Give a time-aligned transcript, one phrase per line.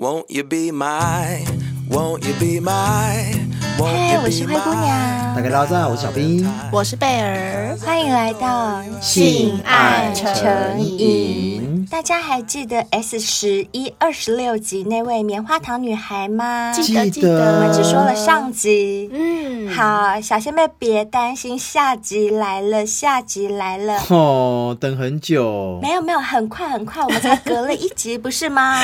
[0.00, 1.44] Won't you be my,
[1.90, 3.34] won't you be my,
[3.78, 5.34] 嘿，我是灰姑娘。
[5.34, 11.67] 大家好，我是小兵，我是贝儿，欢迎来到性爱成瘾。
[11.90, 16.70] 大家还记得 S 十一二十六集那位棉花糖女孩吗？
[16.72, 19.08] 记得记得，我们只说了上集。
[19.12, 23.98] 嗯，好，小仙妹别担心，下集来了，下集来了。
[24.10, 25.78] 哦，等很久。
[25.80, 28.82] 没有没有，很快很快，我们才隔了一集，不是吗？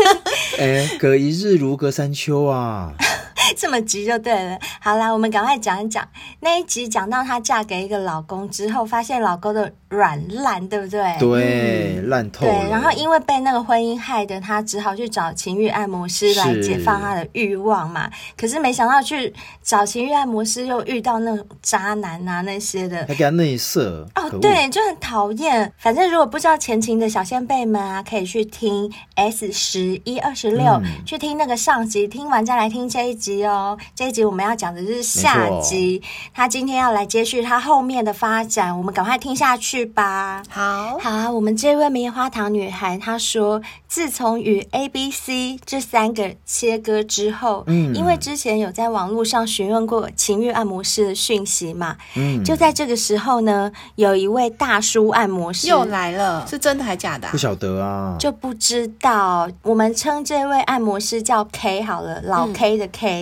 [0.58, 2.92] 哎，隔一日如隔三秋啊！
[3.56, 4.58] 这么急就对了。
[4.80, 6.06] 好啦，我们赶快讲一讲
[6.40, 11.16] 那一集，讲到她嫁给一个老公之后，发现老公的软烂，对不对？
[11.18, 12.52] 对，烂透了。
[12.52, 18.10] 对，然后因为被那个婚姻害得，她只好去找情欲按摩师来解放她的欲望嘛。
[18.36, 24.06] 可是没想到去找情欲按摩师，又遇到那种渣男啊那些的，还给他内射。
[24.14, 25.72] 哦，对，就很讨厌。
[25.78, 33.76] 反正如果不知道前情的小先辈们啊，可以去听 S 十一二十六，去听那个上集，听完再来听这一集哦。
[33.94, 36.02] 这一集我们要讲的是下集，
[36.34, 40.42] 他今天要来接续他后面的发展，我们赶快听下去吧。
[40.48, 57.28] 好好，我们这位棉花糖女孩她说，自从与 A、B、C 这三个切割之后，嗯，因为之前有在网络上询问过情欲按摩师的讯息嘛，嗯，就在这个时候呢，有一位大叔按摩师又来了，是真的还假的？
[57.28, 59.48] 不晓得啊，就不知道。
[59.62, 63.14] 我们称这位按摩师叫 K 好了，老 K 的 K。
[63.14, 63.15] 嗯，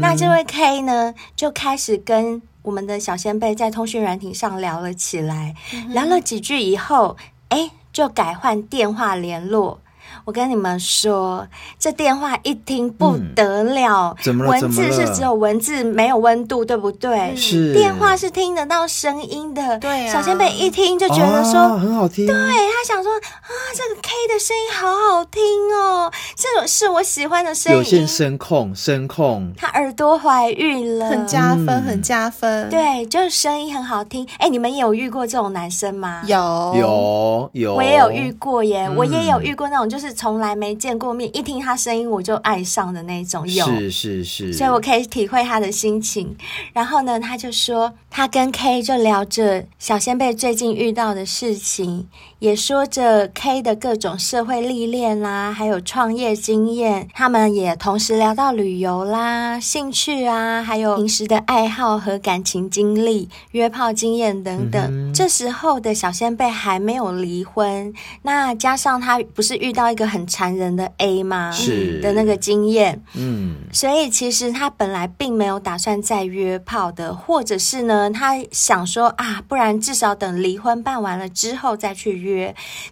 [0.00, 7.16] 那这位 K 呢，就开始跟我们的小先辈在通讯软体上聊了起来，嗯、聊了几句以后，
[7.48, 9.80] 哎，就改换电话联络。
[10.24, 11.46] 我跟你们说，
[11.78, 14.50] 这电话一听不得了，怎么了？
[14.50, 17.36] 文字是只有文字，没有温度，对不对？
[17.36, 17.74] 是。
[17.74, 19.78] 电话是听得到声音的。
[19.78, 20.12] 对啊。
[20.14, 22.26] 小仙贝一听就觉得说很好听。
[22.26, 25.42] 对，他想说啊，这个 K 的声音好好听
[25.74, 27.78] 哦，这种是我喜欢的声音。
[27.78, 29.52] 有线声控，声控。
[29.58, 32.70] 他耳朵怀孕了，很加分，很加分。
[32.70, 34.26] 对，就是声音很好听。
[34.38, 36.22] 哎，你们也有遇过这种男生吗？
[36.26, 37.74] 有，有，有。
[37.74, 40.13] 我也有遇过耶，我也有遇过那种就是。
[40.14, 46.34] 从来没见过面，一听他声音我就爱上的那种，有是是是，所以我可以体会他的心情。
[46.72, 52.08] 然后呢，他就说他跟 K 就聊着小仙贝最近遇到的事情，
[52.44, 57.08] 也说着 K 的各种社会历练啦，还有创业经验。
[57.14, 64.78] 他们也同时聊到旅游啦、兴趣啊，还有平时的爱好和感情经历、约炮经验等等。
[64.90, 67.90] 嗯、这时候的小仙贝还没有离婚，
[68.20, 70.04] 那加上他不是遇到一个。
[70.04, 71.50] 很残忍的 A 吗？
[71.50, 82.33] 是的那个经验，嗯，所以其实他本来并没有打算再约炮的，或者是呢，他想说啊，不然至少等离婚办完了之后再去约。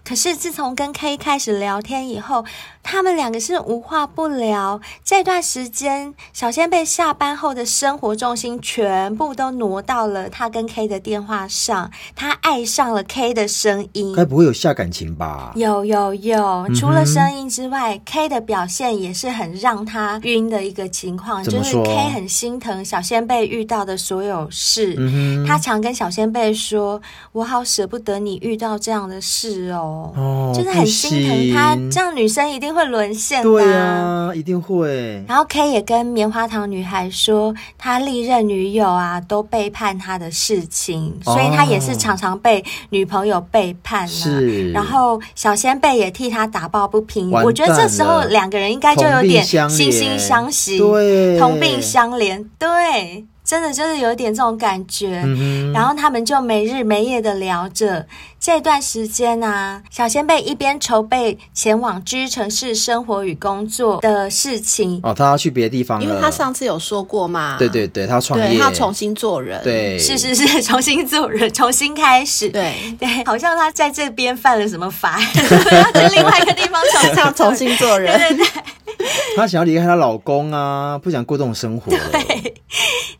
[0.05, 2.45] 可是自从跟 K 开始聊天以后，
[2.83, 4.81] 他们两个是无话不聊。
[5.05, 14.13] 这段时间，小仙贝下班后的生活重心全部都挪到了他跟 K 的电话上，他爱上了 K 的声音。
[14.17, 15.53] 该不会有下感情吧？
[15.55, 17.03] 有有有，除了。
[17.13, 29.31] 声音之外，K 的表现也是很让他晕的一个情况，就是 K 很心疼小仙贝遇到的所有事，嗯、他常跟小仙贝说：“我好舍不得你遇到这样的事
[29.70, 30.12] 哦。
[30.16, 35.25] 哦”就是很心疼他，这样女生一定会沦陷的，对啊，一定会。
[35.26, 44.09] 然后 K 也跟棉花糖女孩说，他历任女友啊都背叛他的事情，哦、所以他也是常常被女朋友背叛了。
[44.09, 53.25] 是，然后小仙贝也替他打抱不平，我觉得这时候两个人应该就有点惺惺相惜，对，同病相怜，对。
[53.44, 58.06] 真的就是有一点这种感觉，嗯、然后他们就没日没夜的聊着
[58.45, 59.81] 这段时间啊。
[59.89, 64.99] 小仙贝一边筹备前往居城市生活与工作的事情。
[65.05, 72.75] 哦，他要去别的地方了，因为他上次有说过嘛，对对对，他创业，他重新做人，对，是是是，重新做人，重新开始，对。
[72.99, 75.21] 对，好像他在这边犯了什么法，
[75.95, 79.06] 要去另外一个地方重新重新做人，对 对对，
[79.37, 82.55] 他想要离开她老公啊，不想过这种生活，对。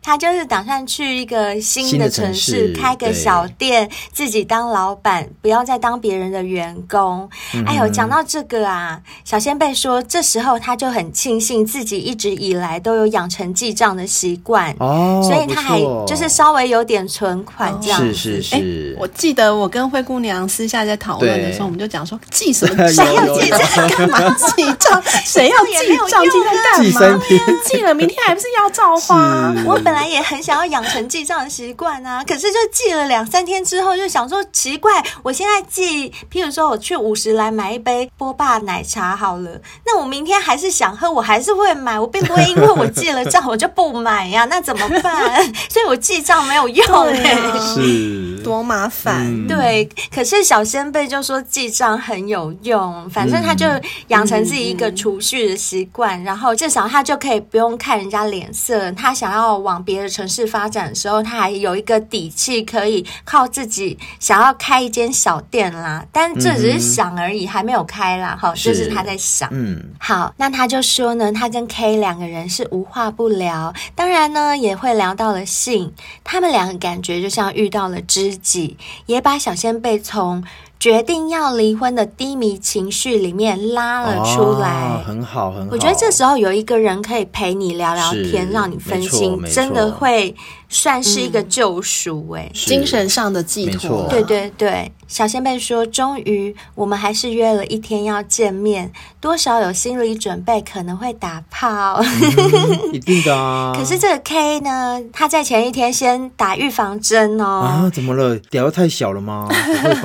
[0.05, 7.29] 她就是打算去一个新的城市开个小店，自己当老板，不要再当别人的员工。
[7.53, 18.13] 嗯、哎呦，讲到这个啊，小仙贝说，这时候他就很庆幸自己一直以来都有养成记账的习惯哦，所以他还就是稍微有点存款这样子。
[18.13, 23.05] 是是是、欸，我记得我跟灰姑娘私下在讨论的时候，我们就讲说记什么 账？
[23.07, 23.89] 谁要记账？
[23.89, 25.01] 干嘛记账？
[25.23, 26.23] 谁要记账？
[26.23, 27.23] 记在干嘛？
[27.65, 29.53] 记了明天还不是要照花？
[29.65, 45.43] 我本本来也很想要养成记账的习惯啊，可是就记了两三天之后，就想说奇怪，我现在记，譬如说我去五十来买一杯波霸奶茶好了，那我明天还是想喝，我还是会买，我并不会因为我记了账我就不买呀、啊，那怎么办？
[45.69, 49.23] 所以我记账没有用、欸，是多麻烦。
[49.23, 53.65] 嗯、对，可是小仙贝就说记账很有用，反正他就
[54.07, 66.05] 养成自己一个储蓄的习惯，然后至少他就可以不用看人家脸色，他想要往别的城市发展的时候，他还有一个底气，可以靠自己想要开一间小店啦。
[66.11, 68.37] 但这只是想而已，嗯、还没有开啦。
[68.39, 69.49] 哈，就是他在想。
[69.51, 75.91] 嗯，好，那他就说呢，他跟 K 两个人是无话不聊，当然呢也会聊到了性，
[76.23, 80.43] 他们两个感觉就像遇到了知己，也把小仙贝从。
[80.79, 85.69] 决定要离婚的低迷情绪里面拉了出来，哦、很好，很好。
[85.71, 90.35] 我觉得这时候有一个人可以陪你聊聊天，让你分心，真的会
[90.69, 94.07] 算是一个救赎，哎、嗯，精神上的寄托。
[94.09, 103.73] 对对对，小仙贝说，终于我们还是约了一天要见面，多少有心理准备，可能会打炮，嗯、一定的啊。
[103.77, 107.45] 可是这个 K 呢，他在前一天先打预防针哦。
[107.45, 108.37] 啊，怎么了？
[108.49, 109.47] 屌太小了吗？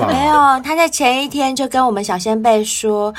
[0.07, 0.61] 没有。
[0.63, 3.13] 他在前一天就跟我们小仙贝说：“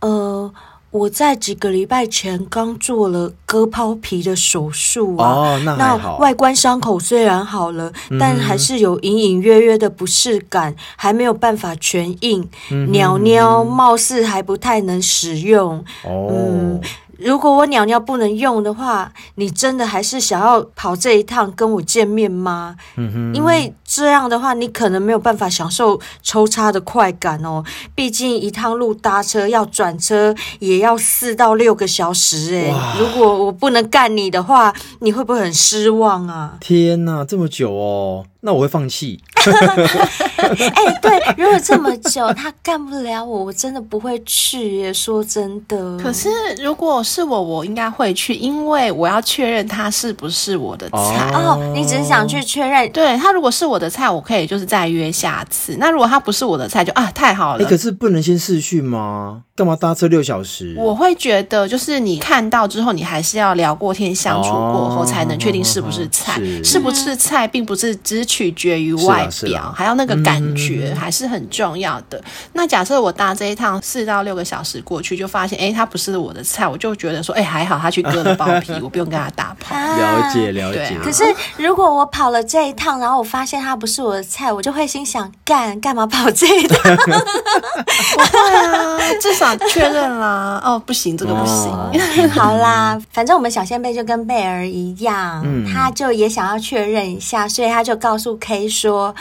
[0.00, 0.52] 呃，
[0.96, 15.84] 我在几个礼拜前刚做了割包皮的手术啊，哦，那外观伤口虽然好了，嗯、但还是有隐隐约约的不适感，还没有办法全硬，嗯、鸟鸟貌似还不太能使用。
[16.04, 16.80] 哦、嗯。”
[17.18, 22.76] 如果我鸟鸟不能用的话，你真的还是想要跑这一趟跟我见面吗？
[22.96, 27.64] 嗯哼，因为这样的话，你可能没有办法享受抽插的快感哦。
[27.94, 32.70] 毕竟一趟路搭车要转车也要四到六个小时诶。
[32.70, 36.56] 哇如果我不能干你的话，你会不会很失望啊？
[36.60, 38.24] 天哪，这么久哦。
[38.46, 39.20] 那我会放弃。
[39.44, 44.94] 哎、欸，对，如果这么久他干不了我，我真的不会去耶。
[44.94, 46.28] 说真的，可是
[46.62, 51.30] 如果是我，我应该会去，因为我要确认他是不是我的菜。
[51.34, 52.88] 哦，你只是想去确认。
[52.92, 55.76] 对，他如果是我的菜，我可以就是再约下次。
[55.80, 57.58] 那如果他不是我的菜，就啊，太好了。
[57.58, 59.42] 你、欸、可是不能先试训吗？
[59.56, 60.74] 干嘛搭车六小时？
[60.76, 66.38] 我会觉得，就是你看到之后，你还是要聊过天、相处过后，才能确定是不是菜。
[66.38, 72.22] 是，是不是菜，并不是只取决于外表，还要那个感觉，还是很重要的。
[72.52, 79.74] 那假设我搭这一趟四到六个小时过去，就发现，哎，他不是我的菜，我就觉得说，哎，还好他去割了包皮，我不用跟他打炮。
[79.74, 81.00] 了解了解。
[81.02, 81.24] 可是
[81.56, 86.96] 如果我跑了这一趟，然后我发现他不是我的菜，我就会心想，干干嘛跑这一趟？
[86.96, 89.45] 不会啊，至少。
[89.68, 91.70] 确认啦， 哦，不行，这个不行。
[91.70, 91.90] 哦、
[92.32, 99.14] 好啦，反正我们小仙贝就跟贝儿一样，嗯、他就也想要确认一下，所以他就告诉 K 说：“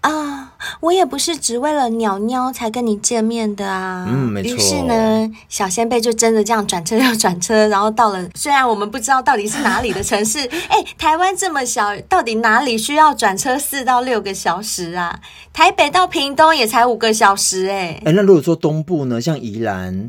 [0.00, 4.54] 啊，我也不是只为了鸟鸟才跟你见面的啊。”嗯，没错。
[4.54, 10.38] 于是呢，小仙贝就真的这样转车又转车，然后到了虽然我们不知道到底是哪里的城市，
[10.68, 15.20] 哎，台湾这么小，到底哪里需要转车四到六个小时啊？
[15.52, 18.00] 台北到屏东也才五个小时，哎。
[18.04, 19.67] 哎，那如果说东部呢，像宜兰。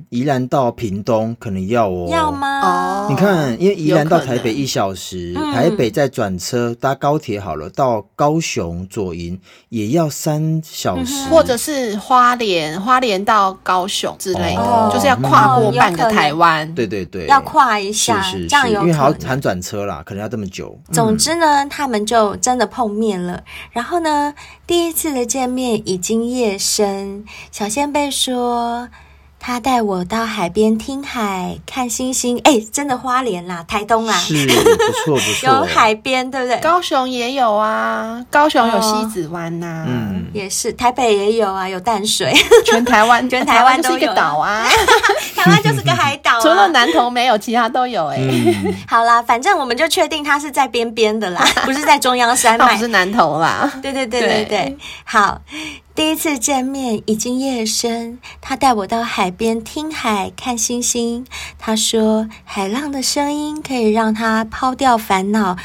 [0.10, 2.62] 宜兰到屏东可能要哦，要吗？
[2.62, 9.40] 哦，你看，因为宜兰到台北一小时，台北再转车搭高铁好了，到高雄左营
[9.70, 16.74] 也要三小时，或者是花莲，花莲到高雄之类的，就是要跨过半个台湾。
[16.76, 20.78] 对对对，要跨一下，是是，这样因为还要谈转车啦，可能要这么久。
[20.92, 23.44] 总之呢，他们就真的碰面了。
[23.72, 24.34] 然后呢，
[24.68, 28.88] 第一次的见面已经夜深，小仙贝说。
[29.40, 36.60] 他带我到海边听海、看星星，哎，真的花莲啦，台东啦，是不错不错，有海边，对不对？
[36.60, 42.34] 高雄也有啊，高雄有西子湾呐、啊，嗯，也是，台北也有啊，有淡水，
[42.66, 44.68] 全台湾， 全台湾都是一个岛啊，
[45.36, 48.56] 台湾就是个海岛、啊，除了南投没有，其他都有哎、欸。
[48.66, 53.72] 嗯、 好啦，反正我们就确定它是在边边的啦，不是在中央山脉，不是南投啦。
[53.82, 54.78] 对对对对对，对。
[55.06, 55.40] 好。
[56.00, 61.26] 第一次见面已经夜深，他带我到海边听海看星星。
[61.58, 65.58] 他说海浪的声音可以让他抛掉烦恼。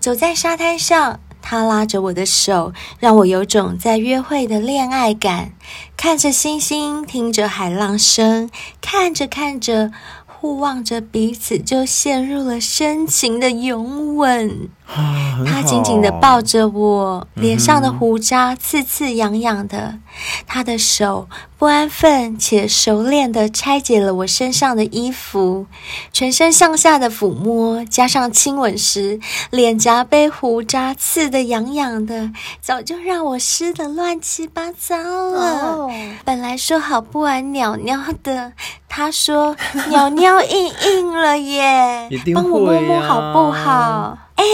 [0.00, 5.52] 走在沙滩上，他拉着我的手，让我有种在约会的恋爱感。
[5.98, 8.48] 看着星星，听着海浪声，
[8.80, 9.92] 看着看着，
[10.26, 14.70] 互望着彼此，就陷入了深情的拥吻。
[14.86, 19.98] 啊，他紧紧的抱着我，脸上的胡渣刺刺痒痒的。
[20.46, 21.26] 他的手
[21.58, 25.66] 不安分且熟练的拆解了我身上的衣服，
[26.12, 29.18] 全身上下的抚摸，加上亲吻时，
[29.50, 35.72] 脸颊被胡渣刺得痒痒的，早就让我湿得乱七八糟了。
[35.72, 35.92] Oh.
[36.24, 38.52] 本来说好不玩鸟鸟的，
[38.88, 39.56] 他说
[39.88, 44.18] 鸟鸟硬硬了耶， 帮、啊、我摸摸好不好？
[44.36, 44.44] 哎，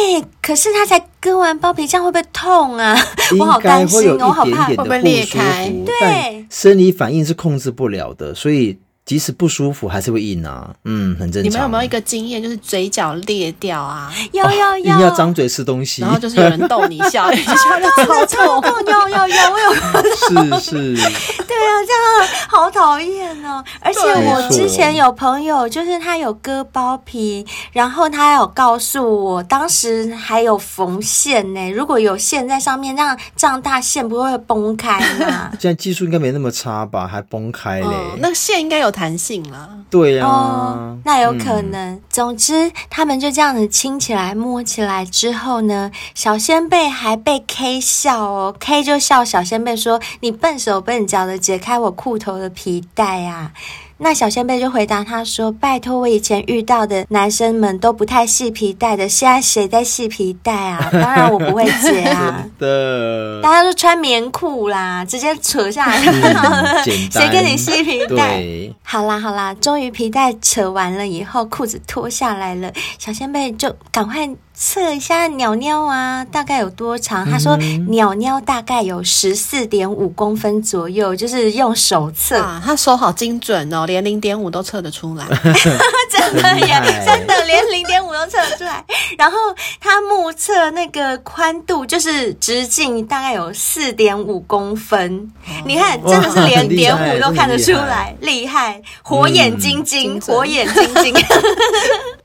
[0.43, 2.97] 可是他才割完包皮，这样会不会痛啊？
[3.39, 5.73] 我好担心，我好怕会不会裂开。
[5.87, 8.79] 对，生理反应是控制不了的，所以。
[9.07, 11.51] 即使不舒服，还是会硬啊，嗯，很正常。
[11.51, 14.13] 你们有没有一个经验，就是嘴角裂掉啊？
[14.33, 20.61] 有有有，一定要张嘴吃东西，然后就是有人逗你笑， 你笑得超痛，有有有，我有。
[20.61, 20.95] 是是。
[20.95, 23.65] 对啊，这样好讨厌哦。
[23.81, 31.71] 而且我之前有朋友，就是他有割包皮，然后他有告诉我，当时还有缝线呢。
[31.73, 35.51] 如果有线在上面，这样这样大线不会崩开吗？
[35.59, 37.09] 现在技术应该没那么差吧？
[37.09, 37.97] 还崩开嘞？
[38.19, 38.90] 那线应该有。
[38.91, 41.95] 弹性了，对呀、啊哦，那有可能。
[41.95, 53.53] 嗯、总之，他们就这样子亲起来、摸起来之后呢，小仙贝还被 K 笑哦，K 就笑小仙贝说：“你笨手笨脚的解开我裤头的皮带啊！”
[54.03, 60.89] 那小仙贝就回答他说：“拜托，我以前遇到的男生们都不太系皮带的，现在谁在系皮带啊？
[60.91, 62.43] 当然我不会解啊！
[62.59, 68.43] 的，大家都穿棉裤啦，直接扯下来就好了，谁跟你系皮带？
[68.83, 77.29] 好啦好啦，终于皮带扯完了以后，裤子脱下来了，小仙贝就赶快。”测一下鸟鸟啊，大概有多长？
[77.31, 77.57] 他说
[77.89, 82.39] 鸟鸟大概有十四点五公分左右，就是用手测。
[82.39, 85.25] 啊，他手好精准哦，连零点五都测得出来。
[86.11, 88.85] 真的耶，真的连零点五都测得出来。
[89.17, 89.39] 然后
[89.81, 95.17] 他目测那个宽度，就是直径大概有四点五公分。
[95.47, 95.63] 哦。
[95.65, 101.15] 你看，真的是连点五都看得出来，厉害，害，火眼金睛，嗯，火眼金睛。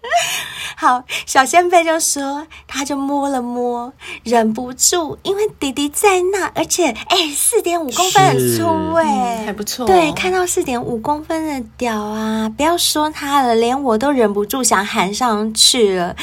[0.77, 3.91] 好，小仙贝就说，他就摸了摸，
[4.23, 9.85] 忍不住，因为弟弟在那，而且，哎，四点五公分很粗哎，还不错。
[9.87, 16.13] 对，看到四点五公分的屌啊，不要说他了，连我都忍不住想喊上去了。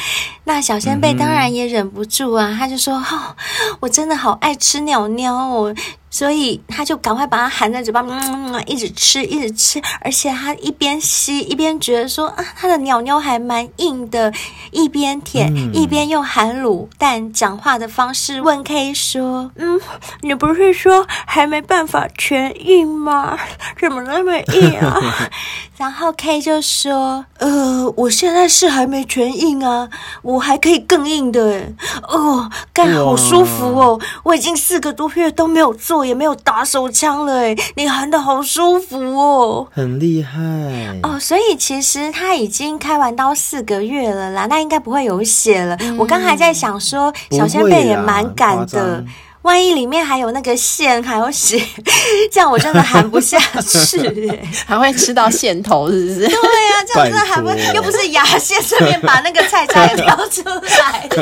[0.43, 3.35] 那小仙贝当然也忍不住啊，他就说，哦，
[3.79, 5.73] 我真的好爱吃鸟鸟哦。
[6.13, 14.31] 所以他就赶快把它含在嘴巴，嗯，一直吃，一直吃，而且他一边吸一边觉得说啊，他的鸟鸟还蛮硬的，
[14.69, 19.81] 一边舔、嗯、一边用含卤蛋讲话的方式问 K 说：“嗯，
[20.21, 23.35] 你不是说还没办法全硬吗？
[23.81, 25.01] 怎么那么硬啊？”
[25.77, 29.89] 然后 K 就说：“呃，我现在是还没全硬啊，
[30.21, 31.73] 我还可以更硬的，
[32.07, 40.39] 哦，干好舒服哦，我已经四个多月都没有做。”也没有打手枪了哎，你含的好舒服哦，很厉害
[41.03, 41.19] 哦。
[41.19, 45.75] 所以其实他已经开完刀四个月了啦，那应该不会有血了。
[45.79, 49.03] 嗯、我刚还在想说，小仙贝也蛮敢的，
[49.43, 51.61] 万一里面还有那个线还有血，
[52.31, 54.31] 这样我真的含不下去，
[54.65, 56.27] 还会吃到线头，是不是？
[56.27, 61.09] 对呀、啊，这样真的含不，又不是牙线，顺便把那个菜渣也挑出来。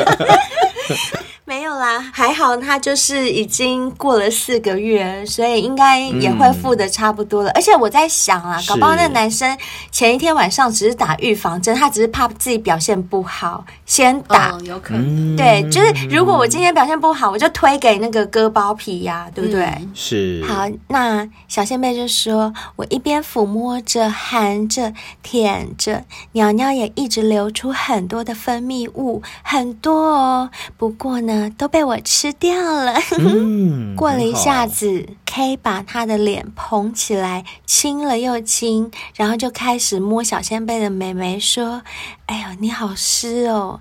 [1.44, 7.50] 没有啦，还好他就是已经过了四个月，所以应该也恢复的差不多了。
[7.50, 9.58] 嗯、而且我在想啊，搞不好那个男生
[9.90, 14.52] 前一天晚上只是打预防针，他只是怕自己表现不好，先打。
[14.52, 15.36] 哦、有可能。
[15.36, 19.64] 对，就是如果我今天表现不好，我就推给那个割包皮呀、啊，对不对？
[19.64, 20.44] 嗯、是。
[20.46, 24.92] 好，那小仙贝就说，我一边抚摸着、含着、
[25.22, 30.50] 舔着，鸟鸟也一直流出很多的分泌物，很多哦。
[30.76, 31.32] 不过呢。
[31.56, 32.94] 都被我吃掉了。
[33.18, 41.82] 嗯， 过了一下子，K 把他的脸捧起来，亲了又亲，然后就开始摸小仙贝的美眉，说
[42.26, 43.80] ：“哎呦，你好湿哦。”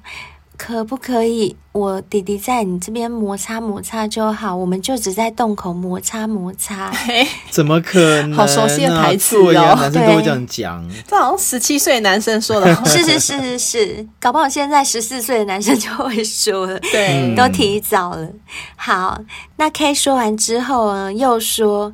[0.61, 1.55] 可不可以？
[1.71, 6.91] 我弟弟在你这边摩擦摩擦就好，我们就只在洞口摩擦摩擦。
[7.49, 8.35] 怎么可能、啊？
[8.37, 10.87] 好熟悉的台词哦，男生都会这样讲。
[11.07, 12.75] 这好像十七岁的男生说的。
[12.85, 16.77] 是是是是是，搞不好现在十四岁的男生就会说了。
[16.91, 18.27] 对，都提早了。
[18.75, 19.19] 好，
[19.55, 21.91] 那 K 说完之后呢，又说：“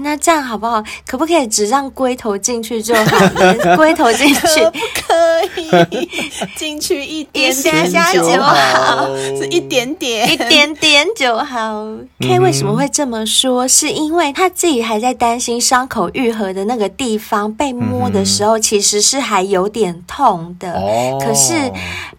[0.00, 0.82] 那这样好不好？
[1.06, 3.76] 可不可以只让龟头进去就好了？
[3.76, 6.08] 龟头进去可不可以
[6.56, 11.86] 进去一点点？”就好，是一点点，一点点就好。
[12.20, 13.66] K 为什么会这么说？
[13.68, 20.72] 是因为他自己还在担心伤口愈合的那个地方被摸的时候，其实是还有点痛的。
[20.72, 21.54] 哦，可是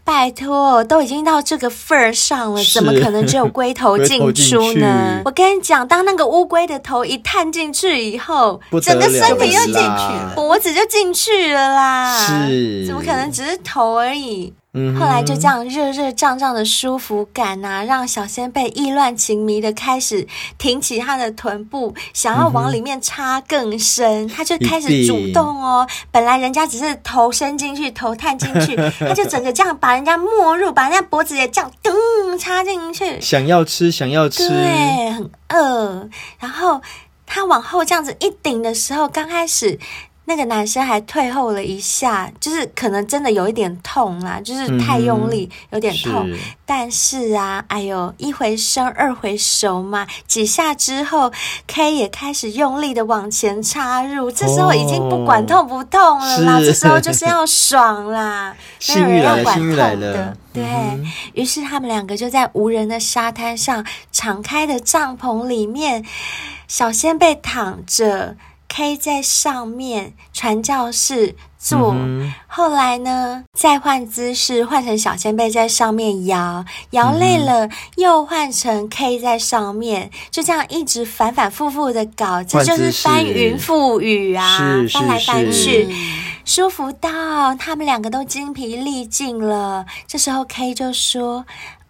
[0.03, 5.21] 拜托，都已经到这个份儿上了，怎么可能只有龟头 进出呢？
[5.25, 12.27] 我跟你讲，当那个乌龟的头一探进去以后，整个身体又进去，脖子就进去了啦。
[12.45, 14.53] 是，怎么可能只是头而已？
[14.99, 20.27] 后来就这样热热胀胀的舒服感啊，让小仙贝意乱情迷的开始
[20.59, 25.87] 挺起他的臀部，想要往里面插更深，他就开始主动哦。
[26.11, 36.07] 本来人家只是头伸进去，头探进去，他就整个这样把人家没入，把人家脖子也这样噔插进去，想要吃，想要吃，对，很饿。
[36.37, 36.79] 然后
[37.27, 39.79] 他往后这样子一顶的时候，刚开始。
[40.29, 46.27] 那个男生还退后了一下，就是可能真的有一点痛啦，就是太用力，嗯、有点痛。
[46.27, 51.31] 是但是啊，哎呦，一回生二回熟嘛，几下之后
[51.65, 54.29] ，K 也开始用力的往前插入。
[54.29, 58.53] 这时候已经不管痛不痛了啦，哦、这时候就 是要爽啦，
[58.89, 60.37] 没有人要管痛的。
[60.53, 61.05] 对、嗯、
[61.35, 66.03] 于是，他们两个就在无人的沙滩上，敞开的帐篷里面，
[66.67, 68.35] 小仙贝躺着。
[68.67, 71.95] K 在上面传教士坐，
[72.47, 84.59] 后来呢，再换姿势，换成小仙贝在上面摇，摇累了、嗯、又换成 K 在上面，就这样一直反反复复的搞，这就是翻云覆雨啊，
[84.91, 85.87] 翻来翻去，
[86.45, 89.85] 舒服到他们两个都精疲力尽了。
[90.05, 91.45] 这时候 K 就说。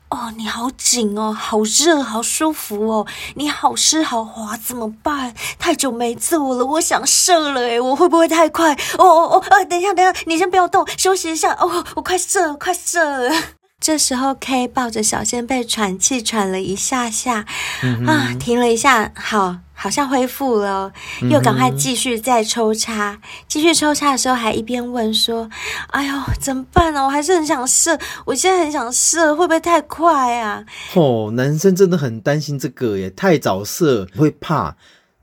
[0.09, 5.33] 哦，你好紧哦，好热，好舒服哦，你好湿好滑，怎么办？
[5.59, 8.73] 太久没做了，我想射了诶，我会不会太快？
[8.97, 11.51] 哦哦哦，呃，等一下，等一下，你先不要动，休息一下。
[11.59, 13.29] 哦，我快射，快射。
[13.79, 17.46] 这时候，K 抱着小仙贝喘气，喘了一下下，
[17.84, 19.57] 嗯、啊，停了一下，好。
[19.79, 20.91] 好像恢复了，
[21.29, 25.48] 又赶快继续再抽插，继续抽插的时候还一边问说
[25.93, 27.05] ：“哎呦，怎么办呢？
[27.05, 30.65] 我还是很想射，我现在很想射，会不会太快啊？”
[30.96, 34.75] 哦，男生真的很担心这个耶，太早射会怕。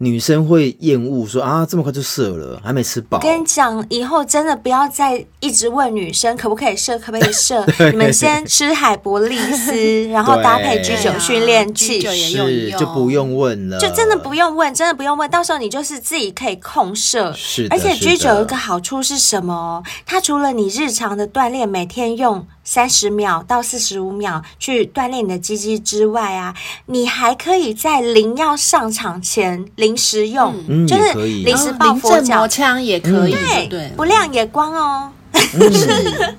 [0.05, 3.19] 女生会厌恶说啊，这么快就射了，还没吃饱。
[3.21, 7.65] 跟你讲，以后真的不要再一直问女生可不可以射，可不可以射。
[7.91, 15.31] 你们先吃海博利斯， 然后搭配 G 九训练器，是就不用问了，就真的不用问，真的不用问。
[15.31, 17.33] 到时候你就是自己可以控射。
[17.35, 19.83] 是的，而且 G 九有一个好处是什么？
[20.05, 22.47] 它除了你日常的锻炼，每天用。
[22.65, 26.55] 三十秒到四十五秒去锻炼你的肌肌之外啊，
[26.87, 35.13] 你还可以在零要上场前临时用，嗯、就是临时抱佛脚枪也可以，对对，不亮也光哦。
[35.55, 36.39] 嗯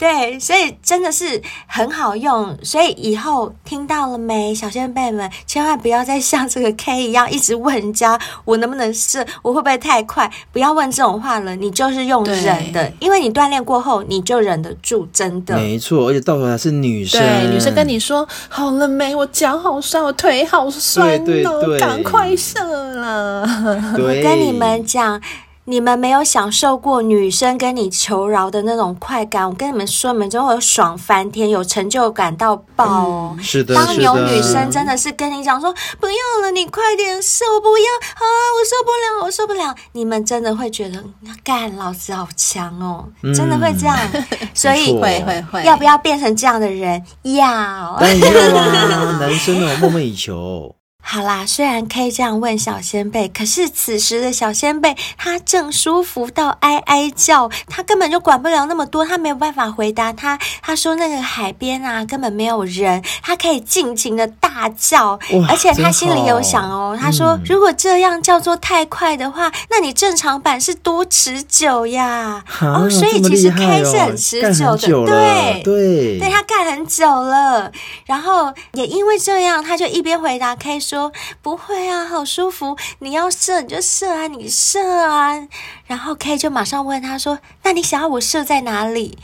[0.00, 10.30] 对，所以真的是很好用，所以以后听到了没，小仙贝们，千万不要再像这个 K 一样一直问人家我能不能射，我会不会太快？
[10.52, 15.54] 不要问这种话了，你就是用忍的，因为你锻炼过后你就忍得住，真的。
[15.54, 19.14] 没错，而且到头来是女生，对，女生跟你说好了没？
[19.14, 22.58] 我脚好酸，我腿好酸哦，赶快射
[22.94, 23.42] 了。
[24.00, 25.20] 我跟你们讲。
[25.66, 33.34] 你们没有享受过女生跟你求饶的那种快感，我跟你们说，你们就会爽翻天，有成就感到爆哦！
[33.36, 38.24] 嗯、是的，当有女生真的是跟你讲说不要了，你快点射，我不要啊，
[38.56, 41.04] 我受不了，我受不了，你们真的会觉得
[41.44, 43.96] 干老子好强哦，嗯、真的会这样，
[44.52, 47.00] 所以会会会，要不要变成这样的人？
[47.22, 48.26] 要，当然要
[48.58, 50.74] 啊，男生呢，梦寐以求。
[51.02, 60.38] 好啦，虽然 K 这样问小仙贝，可是此时的小仙贝他正舒服到哀哀叫，他根本就管不了那么多，他没有办法回答他。
[60.62, 72.44] 他说那个海边啊根本没有人，他可以尽情的大叫，而且他心里有想哦，他说、嗯、如果这样叫做太快的话，那你正常版是多持久呀？
[72.60, 77.72] 啊、哦，所以其实 K 是很持久的，久对对，对他干很久了，
[78.06, 81.12] 然后也因为这样，他就一边回答 K 说。
[81.42, 82.76] 不会啊，好舒服！
[82.98, 85.48] 你要射你就射啊，你射啊！
[85.86, 89.16] 然后 K 就马上问他说：“那你想要我射在哪里？”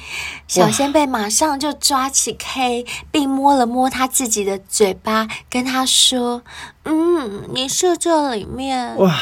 [0.49, 6.43] 小仙贝马上就抓起 K，并摸了摸他自己的嘴巴，跟他说
[6.85, 9.15] ：“嗯，你射这里面。”哇！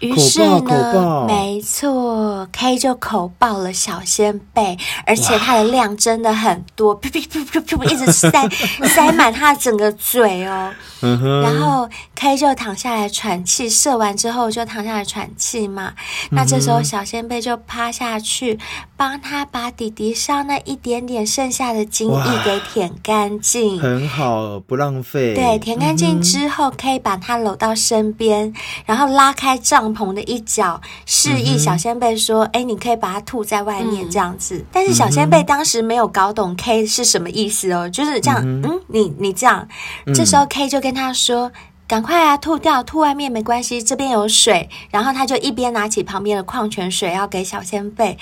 [0.00, 8.30] 于是呢，没错，K 就口爆了小仙贝，而且它的量真的很多，噗噗噗噗噗，一直塞
[8.88, 10.72] 塞满它的整个嘴哦。
[11.00, 15.92] 然后 K 就躺下来喘气，射完之后就躺下来喘气嘛。
[16.30, 18.58] 那这时候小仙贝就趴下去，
[18.96, 25.34] 帮他把弟弟上那一点点剩下的精液给舔干净，很好，不浪费。
[25.34, 28.52] 对，舔干净之后可以把他搂到身边，
[28.86, 29.87] 然后拉开帐。
[29.88, 34.58] 帐篷的一角，示意小仙贝说：“哎、嗯，你可以把它吐在外面这样子。
[34.58, 38.40] 嗯”但是小仙贝当时没有搞懂 K 是什么意思哦，就是这样。
[38.44, 39.66] 嗯，嗯你你这样，
[40.14, 41.50] 这时候 K 就跟他说
[41.88, 48.18] ：“赶、嗯、快啊，吐掉，吐外面没关系，这边有水。”然后他就一边拿起旁边的矿泉水要给小仙贝。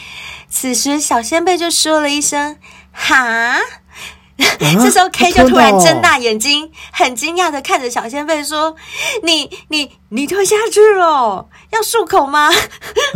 [0.49, 2.57] 此时小仙贝就说了一声
[2.93, 3.59] ：“哈。”
[4.59, 8.75] 这时候 K 就突然睁大眼睛，很惊讶的看着小仙贝说
[9.23, 12.51] ：“你你你吞下去了，要漱口吗？”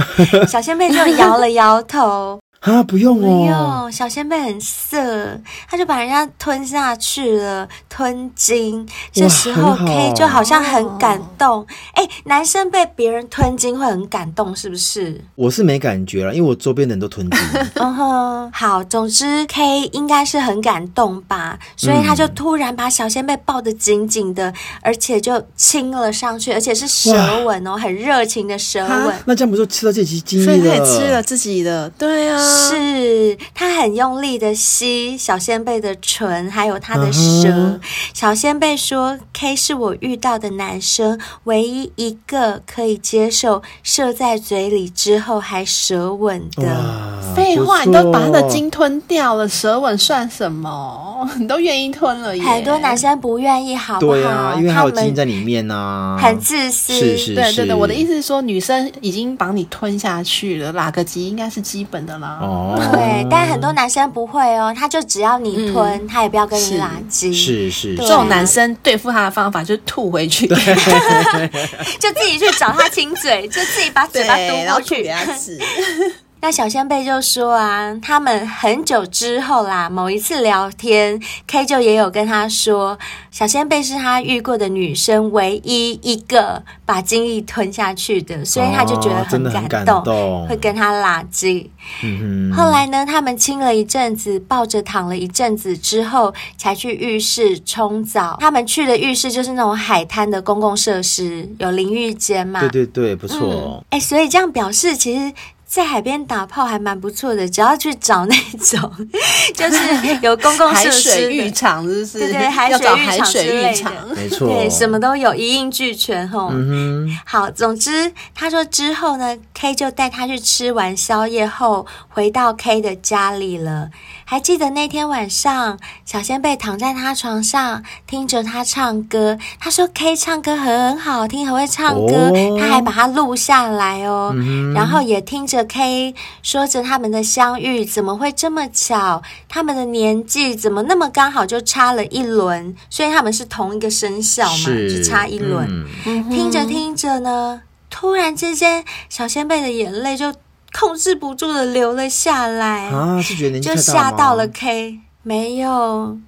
[0.48, 2.40] 小仙贝就摇了摇头。
[2.60, 3.92] 啊，不用哦，不用。
[3.92, 8.86] 小仙贝很色，他就把人家吞下去了，吞金。
[9.10, 11.66] 这时候 K 就好像很感动。
[11.94, 15.18] 哎、欸，男生被别人吞金会很感动，是不是？
[15.36, 17.40] 我是没感觉了，因为我周边的人都吞金。
[17.76, 29.14] 嗯哼，好，总之 K 应该是很感动吧，所以他就突然把小仙贝抱得紧紧的，而且就亲了上去，而且是舌吻哦，很热情的舌吻。
[29.24, 30.52] 那这样不就吃到这集精液了？
[30.52, 32.49] 所以他也吃了自己的，对啊。
[32.50, 37.48] 是他很用力的吸小仙贝的唇，还有他的舌。
[37.48, 37.80] Uh-huh.
[38.12, 51.28] 小仙贝说：“K 是我遇到的男生唯一一个可以接受射在嘴里之后还舌吻的。”废话，你都把他的精吞掉了，舌吻算什么？
[51.38, 52.42] 你都愿意吞了耶。
[52.42, 54.12] 很多男生不愿意，好不好？
[54.12, 56.92] 对啊，因为还有精在里面呢、啊，很自私。
[56.92, 62.39] 是是是，对对对，我的意思是说，女生已经把你吞下去了，哪个鸡应该是基本的啦。
[62.40, 67.32] 哦，对，但很多男生不会哦，他就只要你吞，嗯、他也不要跟你拉筋。
[67.34, 70.46] 是是，是，这种男生对付他的方法就是吐回去，
[72.00, 75.58] 就自己去找他亲嘴，就自己把嘴巴嘟过去给他吃。
[76.42, 82.98] 那小仙贝就说啊，他们很久之后啦，某一次聊天，K 就也有跟他说，
[83.30, 91.70] 小仙贝是他遇过的女生唯一一个把精力吞下去的，所以他就觉得很感动，哦、感动会跟他拉近。
[92.02, 92.56] 嗯哼。
[92.56, 98.38] 后来呢，他们亲了一阵子，抱着躺了一阵子之后，才去浴室冲澡。
[98.40, 102.60] 他们去的浴室就是那种海滩的公共设施，有淋浴间嘛？
[102.60, 103.84] 对对对，不错。
[103.90, 105.30] 哎、嗯欸，所以这样表示其实。
[105.70, 108.92] 在海边打炮还蛮不错的，只要去找那种，
[109.54, 112.18] 就是有公共设施海水浴场，是不是？
[112.18, 116.48] 对对，海水浴场之类的，没错，对，什么都有，一应俱全吼。
[116.52, 117.16] 嗯。
[117.24, 123.90] 好，总之他说之后呢，K 就带他去吃完宵夜后，回到 K 的家里了。
[124.30, 129.36] 还记得那天晚上，小仙贝躺在他床上，听着他唱歌。
[129.58, 134.72] 他说 K 唱歌很好听，很会唱歌，哦、他还把它录下来哦、嗯。
[134.72, 136.14] 然后也听着 K
[136.44, 145.66] 说着他们的相遇怎么会这么巧，他们的年纪怎么那么刚好就差了一轮，所以他们是同一个生肖嘛，就差一轮、
[146.06, 146.30] 嗯。
[146.30, 150.32] 听着听着呢，突然之间，小仙贝的眼泪就。
[150.72, 153.20] 控制不住的流了下来啊！
[153.20, 156.18] 是觉得就吓到了 K，没有。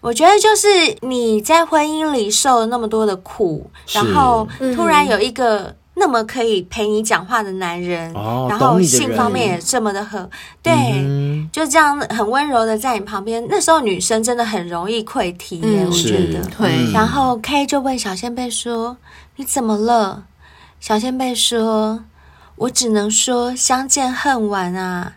[0.00, 0.66] 我觉得就是
[1.02, 10.28] 你在婚姻里受了那么多的苦，然后突然有一个那么可以陪你讲话的男人，哦、然后性方面也这么的合，
[10.60, 13.46] 对、嗯，就这样很温柔的在你旁边。
[13.48, 16.40] 那时候女生真的很容易溃堤耶、嗯，我觉得。
[16.58, 16.92] 对。
[16.92, 18.96] 然后 K 就问小仙贝说
[19.36, 20.24] ：“你怎么了？”
[20.80, 22.02] 小仙贝说。
[22.62, 25.14] 我只能说相见恨晚啊！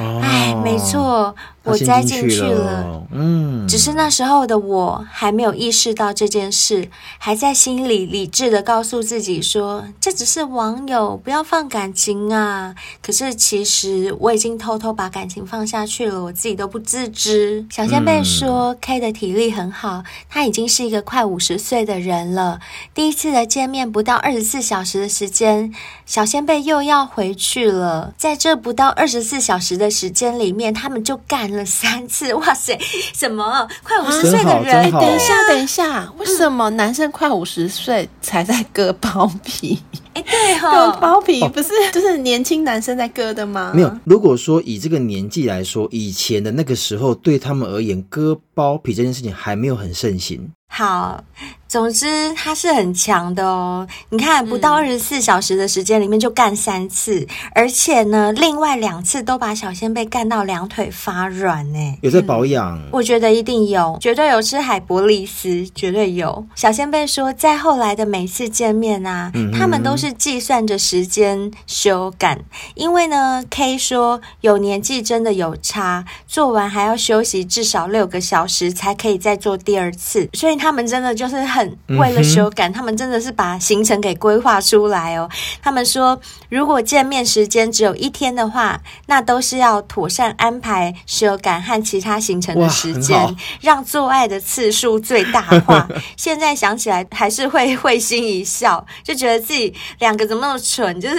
[0.00, 1.36] 哎、哦，没错。
[1.68, 12.74] 我栽进去了，嗯，只是那时候的我还没有意识到这件事，还在心里理智的告诉自己说，这只是网友，不要放感情啊。
[13.02, 17.66] 可是其实我已经偷偷把感情放下去了，我自己都不自知。
[17.70, 22.60] 小仙贝说，K 的体力很好，他已经是一个快五十岁的人了。
[22.94, 25.72] 第一次的见面不到二十四小时的时间，
[26.06, 28.14] 小仙贝又要回去了。
[28.16, 31.57] 在这不到二十四小时的时间里面，他们就干了。
[31.58, 32.78] 了三次， 哇塞！
[33.14, 34.84] 什么快五十岁的人？
[34.84, 39.82] 欸、等一下，等一下，为什么男生快五十岁才在割包皮？
[40.14, 43.72] 哎、欸，对哈、哦，割包皮不是 就是年轻男生在割的吗？
[43.74, 43.98] 没有。
[44.04, 50.50] 如果说以这个年纪来说，以前的那个时候，对他们而言，割包皮这件事情还没有很盛行。
[50.70, 51.22] 好。
[51.68, 53.86] 总之，他是很强的哦。
[54.08, 61.98] 你看，不到二十四小时的时间里面就干三次，嗯、而且呢，另外两次都把小仙贝干到两腿发软呢。
[62.00, 62.88] 有在保养、嗯？
[62.90, 66.46] 我觉得一定有，绝对有吃海博利斯，绝对有。
[66.54, 72.38] 小仙贝说，在后来的每次见面啊，嗯、他们都是计算着时间修改，
[72.76, 81.57] 因为呢，K 说有年纪真的有差，做完还要休息至少六个小时才可以再做第二次，所以他们真的就是很。
[81.98, 85.28] 为了修改，他们真的是把行程给规划出来哦。
[85.62, 95.88] 他们说，如果见面时间只有一天的话，那都是要妥善安排修改和其他行程的时间，让做爱的次数最大化。
[96.16, 101.16] 现在想起来还是会会心一笑，就觉得自己两个怎么那么蠢，就是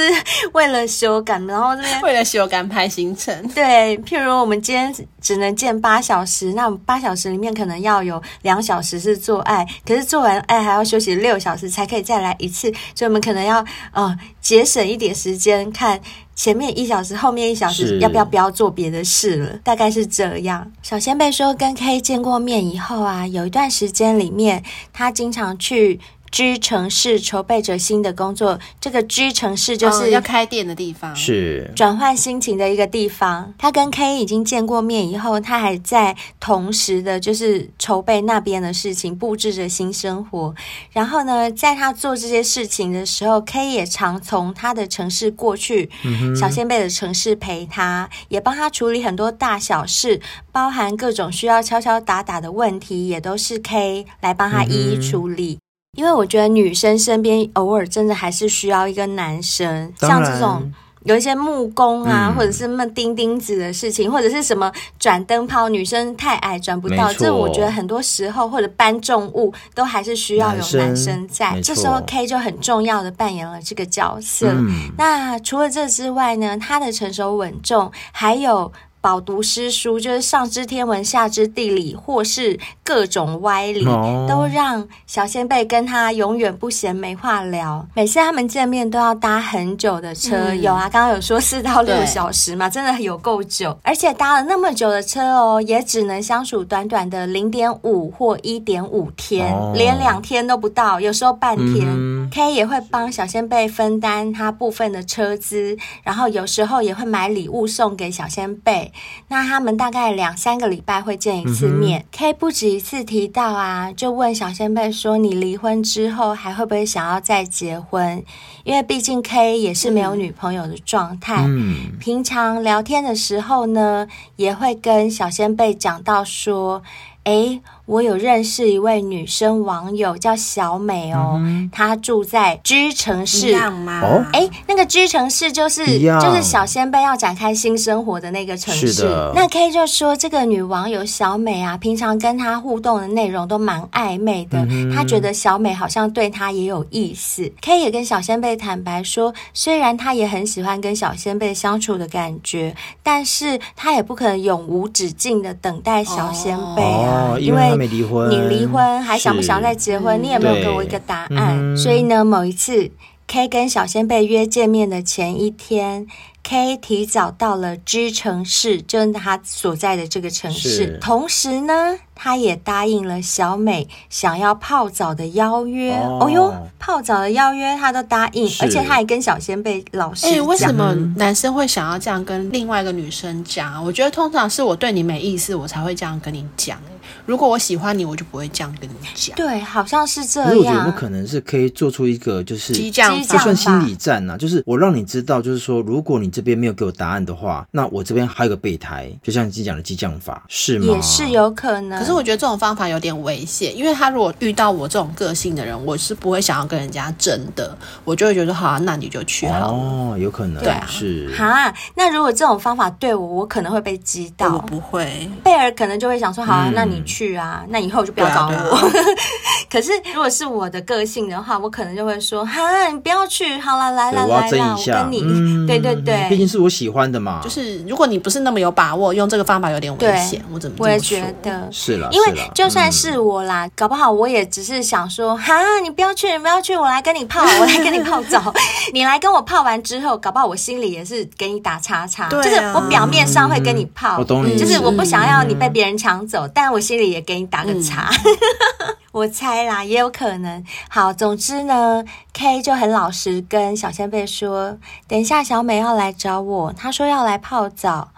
[0.54, 3.48] 为了修改，然后这边为了修改排行程。
[3.50, 10.40] 对，譬如我们今天只能见八小时，那八小时里面可能要有两小时是做爱，可是做完。
[10.42, 16.00] 哎，还要休息六小时才可以再来一次，所以我们可能要呃节省一点时间，看
[16.36, 20.72] 前面一小时，后面一小时要不要不要做别的事了，大概是这样。
[20.82, 24.64] 小仙贝说，跟 K 见过面以后啊，有一段时间里面，
[24.94, 26.00] 他经常去。
[26.32, 33.54] G 城市筹备着新的工作，这个 G 城市就是、哦、要开店的地方，是转换心情的一个地方。
[33.58, 40.54] 他跟 K 已经见过面以后，他还在同时的，就是筹备那边的事情，布置着新生活。
[40.92, 55.54] 然后呢，在他做这些事情的时候，K 也常从他的城市过去，嗯、小仙贝的城市陪他，也帮他处理很多大小事，包含各种需要敲敲打打的问题，也都是 K 来帮他一一处理。
[55.54, 60.72] 嗯因为我觉得女生身边偶尔真的还是需要一个男生，像这种
[61.04, 71.54] 有一些木工啊，嗯、或者是什么钉钉子的事情，或者是什么转灯泡，女生太矮转不到，这我觉得很多时候或者搬重物都还是需要有男生在。
[71.54, 74.48] 生这时候 K 就很重要的扮演了这个角色。
[74.52, 78.72] 嗯、那除了这之外呢，他的成熟稳重，还有。
[79.02, 84.28] 饱读诗书，就是上知天文下知地理，或是各种歪理，oh.
[84.30, 87.88] 都让小仙贝跟他永远不嫌没话聊。
[87.94, 93.78] 每次他们见面都要搭很久的车，嗯、有啊，刚刚有说四到六小时嘛，真的有够久。
[93.84, 99.76] 而且搭了那么久的车哦，也只能相处短短的零点五或一点五天，oh.
[99.76, 101.88] 连两天都不到，有时候半天。
[101.88, 102.30] Mm hmm.
[102.32, 108.56] K 也会帮小仙贝分担他部分的车资，然后有时候也会买礼物送给小仙
[108.90, 108.94] 贝。
[109.28, 112.02] 那他们大概两三个礼拜会见一次面。
[112.02, 118.24] 嗯、K 不止一次提到啊，就问小仙辈说：“你离婚之后还会不会想要再结婚？”
[118.64, 121.44] 因为毕竟 K 也是没有女朋友的状态。
[121.48, 126.82] 嗯、平常聊天的时候呢，也会跟小仙辈讲到说
[127.26, 133.48] ：“诶。”我有认识一位女生网友叫小美哦，嗯、她住在居城市。
[133.48, 134.00] 一样吗？
[134.32, 139.02] 哎、哦，那个居城市就是就是小仙贝要展开新生活的那个城市。
[139.02, 147.52] 的那 K 就说这个女网友小美啊，平常跟她互动的内容都蛮暧昧的，嗯、她觉得小美好像对她也有意思。
[147.60, 157.79] K 也跟小仙贝坦白说，虽然她也很喜欢跟小仙贝相处的感觉，但是她也不可能永无止境的等待小仙贝啊，哦、因为。
[157.80, 160.22] 没离婚，你离婚还想不想再结婚？
[160.22, 161.58] 你也没有给我一个答案。
[161.58, 162.92] 嗯、所以呢，某一次
[163.26, 166.06] K 跟小仙贝约见面的前一天
[166.44, 170.98] ，K 提早到了 G 城市，就是他所在的这个城市。
[171.00, 175.94] 同时呢，他也答应了小美想要泡澡的邀约。
[175.94, 180.32] 哦，哦哟，泡澡的邀约他都答应，而且他还跟小仙贝老师讲。
[180.34, 183.82] 欸，为什么男生会想要这样跟另外一个女生讲？
[183.86, 186.78] 我觉得通常是我对你没意思，我才会这样跟你讲。
[187.26, 189.36] 如果我喜欢你，我就不会这样跟你讲。
[189.36, 190.58] 对，好像是这样。
[190.58, 200.86] 我觉得不可能是可以做出一个就是激将法，不算心理战呐、啊，就是我让你知道，就是说，如果你这边没有给我答案的话，那我这边还有个备胎，就像你讲的激将法，是吗？
[200.88, 202.04] 也是有可能。
[202.10, 209.68] 可是我觉得这种方法有点危险，因为他如果遇到我这种个性的人，我是不会想要跟人家争的，我就会觉得好啊，那你就去好了。
[209.68, 211.32] 哦，有可能，对啊，是。
[211.38, 214.56] 好啊，那如果这种方法对我，我可能会被激到。
[214.56, 218.54] 我不会，贝尔可能就会想说，好啊，嗯、那你去啊，那以后就不要找我。
[218.54, 218.82] 啊啊、
[219.72, 227.42] 可是如果是我的个性的话，我可能就会说，哈，你不要去，好了，来来来来，我跟你，嗯、对对对，毕竟是我喜欢的嘛。
[227.44, 230.78] 就是如果你不是那么有把握，用这个方法有点危险，我怎么？
[230.80, 238.54] 我也觉得是了，因为就算是我啦，嗯、搞不好我也只是想说，哈，你不要去，你不要去，我来跟你泡， 我来跟你泡澡，
[238.94, 248.10] 你来跟我泡完之后，搞不好我心里也是给你打叉叉，就是我表面上会跟你泡，我懂你，就是我不想要你被别人抢走，嗯、但我心里也给你打个叉。
[248.26, 250.64] 嗯 我猜啦，也有可能。
[250.88, 258.10] 好，总之呢，K 就很老实跟小仙贝说，等一下小美要来找我，她说要来泡澡。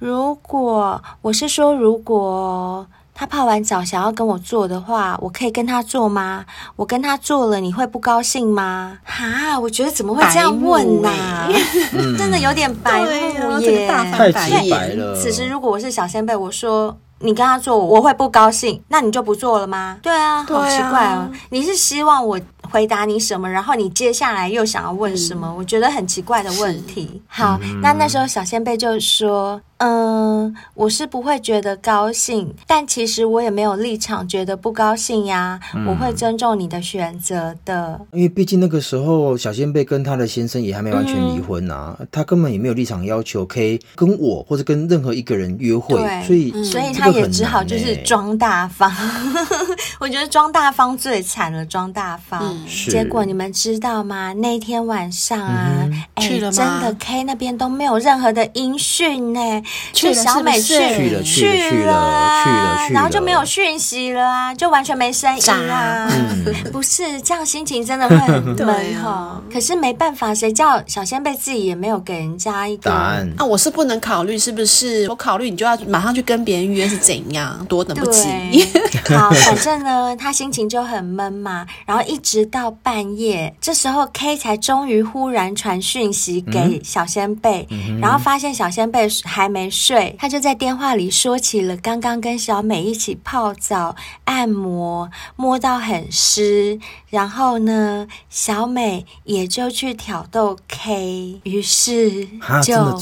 [0.00, 6.44] 如果我是说，如果她泡完澡想要跟我做的话，我可以跟他做吗？
[6.76, 8.98] 我跟他做了，你会不高兴吗？
[9.04, 11.48] 哈，我觉得怎么会这样问呢、啊？
[12.18, 15.14] 真的有点白目耶，太直白了。
[15.14, 16.96] 此时如果我是小仙贝，我说。
[17.20, 19.96] 你跟他做，我会不高兴，那你就不做了吗？
[20.02, 21.30] 对啊，好奇怪哦。
[21.48, 22.38] 你是希望我
[22.74, 25.46] 回答你什么，然后你接下来又想要问什么？
[25.46, 27.22] 嗯、我觉得很奇怪的问题。
[27.28, 29.60] 好，嗯、那那时候小仙贝就说。
[29.78, 35.60] 嗯，我是不会觉得高兴，但其实我也没有立场觉得不高兴呀。
[35.74, 48.90] 嗯、我会尊重你的选择的，因为毕竟那个时候小仙贝跟他的先生也还没完全离婚啊，嗯、他根本也没有立场要求可以跟我或者跟任何一个人约会，所以、嗯、所以他也只好就是装大方。
[49.98, 52.56] 我觉得装大方最惨了，装大方。
[52.64, 54.32] 嗯、结果你们知道吗？
[54.34, 56.52] 那天晚上啊，嗯、去了吗？
[56.52, 59.40] 真的 K 那边都没有任何的音讯呢。
[59.92, 66.10] 去小美去了去了去了去了，然后就没有讯息了啊，就完全没声音啊。
[66.72, 69.40] 不是这样，心情真的会很闷 哈。
[69.52, 73.44] 可是没办法，谁叫小仙贝自己也没有给人家一个答案啊？
[73.44, 75.08] 我是不能考虑，是不是？
[75.08, 77.64] 我考虑你就要马上去跟别人约是怎样？
[77.68, 78.28] 多等不及。
[79.16, 81.66] 好，反正呢，他心情就很闷嘛。
[81.86, 87.66] 然后一直到半夜，这时候 K 才终于忽然传讯息给小仙贝，
[88.00, 89.64] 然后发现小仙贝还没。
[89.74, 96.78] 睡，他就在电话里说起了刚刚跟小美一起泡澡、按摩，摸到很湿。
[97.10, 102.28] 然后呢，小美也就去挑逗 K，于是
[102.62, 102.94] 就。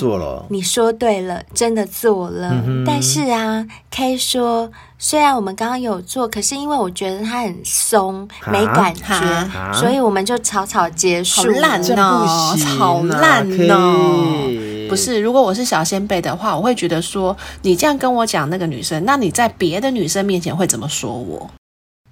[0.48, 2.62] 你说对了，真的做了。
[2.66, 4.70] 嗯、但是啊，K 说，
[5.04, 11.42] 虽然我们刚刚有做，可是因为我觉得它很松，哈没感觉，所以我们就草草结束。
[11.42, 14.88] 好烂哦，好烂哦。
[14.88, 21.50] 不是，如果我是小仙贝的话，我会觉得说，你这样跟我讲那个女生，那你在别的女生面前会怎么说我？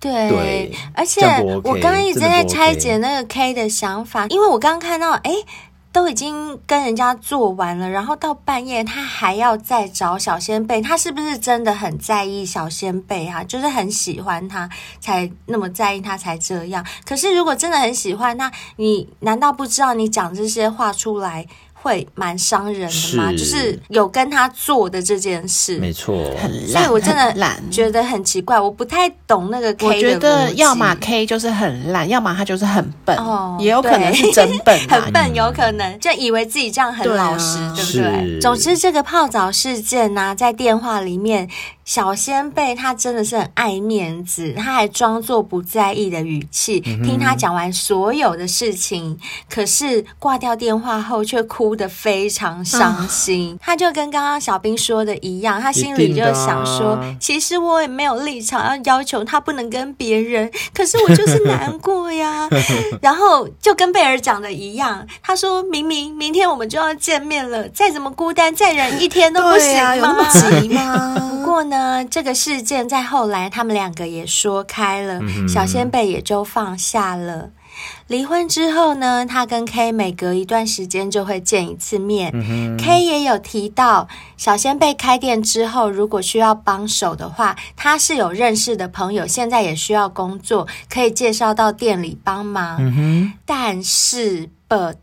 [0.00, 5.31] 对，对而且、OK, 我刚刚一直在拆解那个 K 的想法，因为我刚刚看到，哎，
[5.92, 13.42] 都已经跟人家做完了，然后到半夜他还要再找小仙贝，他是不是真的很在意小仙贝啊？
[13.42, 14.68] 就是很喜欢他，
[15.00, 16.87] 才那么在意他才这样。
[17.05, 21.46] 可是如果真的很喜欢，那你难道不知道你讲这些话出来？
[21.83, 23.31] 会蛮伤人的吗？
[23.33, 29.95] 是就是有跟他做的这件事，没错，很烂，所以我真的懒，觉得很奇怪，我不太懂那个 K 的。
[29.95, 38.27] 我觉得要么 K 就是很烂，要么他就是很笨，哦，也有可能是真笨， 很笨，有可能就以为自己这样很老实，对，啊、对不对？
[38.35, 41.49] 是总之，这个泡澡事件呢、啊，在电话里面。
[41.90, 53.59] 小仙贝他真的是很爱面子，他还装作不在意的语气、嗯、听他讲完所有的事情，可是挂掉电话后却哭得非常伤心。
[53.61, 62.48] 啊、他就跟刚刚小兵说的一样，他心里就想说：“啊、其实我也没有立场要要求他不能跟别人，可是我就是难过呀。
[63.03, 69.96] ”然后就跟贝尔讲的一样，他说明明明天我们就要见面了，再怎么孤单再忍一天都不行吗？
[69.96, 71.16] 有那么急吗？
[71.42, 71.80] 不过呢。
[71.81, 77.49] 呃，这个事件在后来，他们两个也说开了，嗯、小仙贝也就放下了。
[78.09, 82.31] 离婚之后呢，他跟 K 每隔一段时间就会见一次面。
[82.35, 93.33] 嗯、K 也有提到，小仙贝开店之后，如果需要帮手的话，他是有认识的朋友，现在也需要工作，可以介绍到店里帮忙。
[93.47, 94.97] 但是，but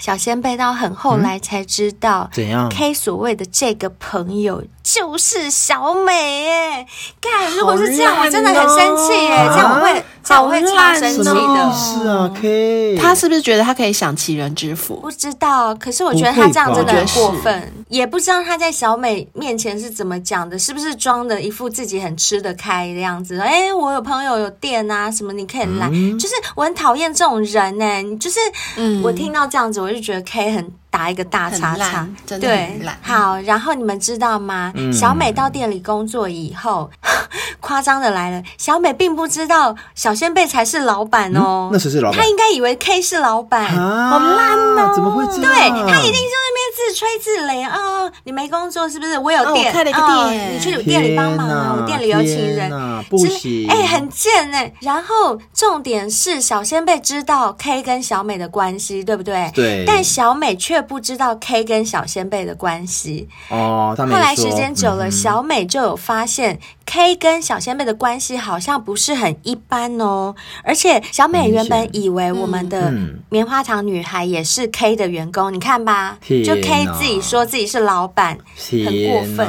[0.00, 4.64] 小仙贝到很后来才知道，怎样？K 所谓的这个朋友。
[4.82, 6.86] 就是小美耶，
[7.20, 7.54] 干！
[7.54, 11.72] 如果是这样，哦、我真的很生气耶，啊、这样我会，这样我会超生气的。
[11.72, 14.96] 是啊，K，他是不是觉得他可以享其人之福？
[14.96, 23.38] 不知道，可是我觉得他这样真的很过分，也不知道他在小美面前是怎么讲的，是不是装的一副自己很吃得开的样子？
[23.38, 27.86] 哎、欸，我有朋友有店啊，什么你可以来，嗯、就是我很讨厌这种人呢。
[28.18, 28.40] 就是，
[28.76, 30.72] 嗯，我听到这样子，我就觉得 K 很。
[30.92, 34.72] 打一个大叉叉，对，好，然后你们知道吗？
[34.74, 36.90] 嗯、小美到店里工作以后，
[37.60, 41.68] 夸张的来了，小美并不知道小仙贝才是老板哦。
[41.70, 42.18] 嗯、那谁是老板？
[42.18, 44.92] 她应该以为 K 是老板，啊、好烂哦！
[44.92, 45.52] 怎么会这样？
[45.52, 49.18] 对，她一定就在那边自自吹自擂哦，你没工作是不是？
[49.18, 52.70] 我有店，哦、开了一个店，哦、你去店里帮忙啊，我店里有请人，
[53.10, 54.72] 不行，哎、欸，很贱哎。
[54.80, 59.50] 然后重点是小仙贝知道 K 跟小美的关系，对不对？
[59.54, 59.84] 对。
[59.86, 63.28] 但小美却不知道 K 跟小仙贝的关系。
[63.50, 66.58] 哦，他没后来时间久了，嗯、小美就有发现
[66.92, 70.34] K 跟小仙贝的关系好像不是很一般哦。
[70.64, 72.92] 而且小美原本以为我们的
[73.28, 78.36] 棉花糖女孩也是 K 的员工，嗯、你看吧，就 K 自己说自己是老板，
[78.68, 79.46] 很过分。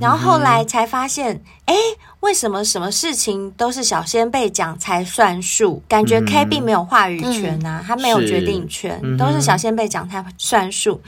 [0.00, 5.82] 然后后来才发现，哎、嗯，为什么什么事情都是小仙贝讲才算数？
[5.88, 11.00] 感觉 K 并没有话语权呐、啊，他、嗯、没有决定权，是都是小仙贝讲才算数。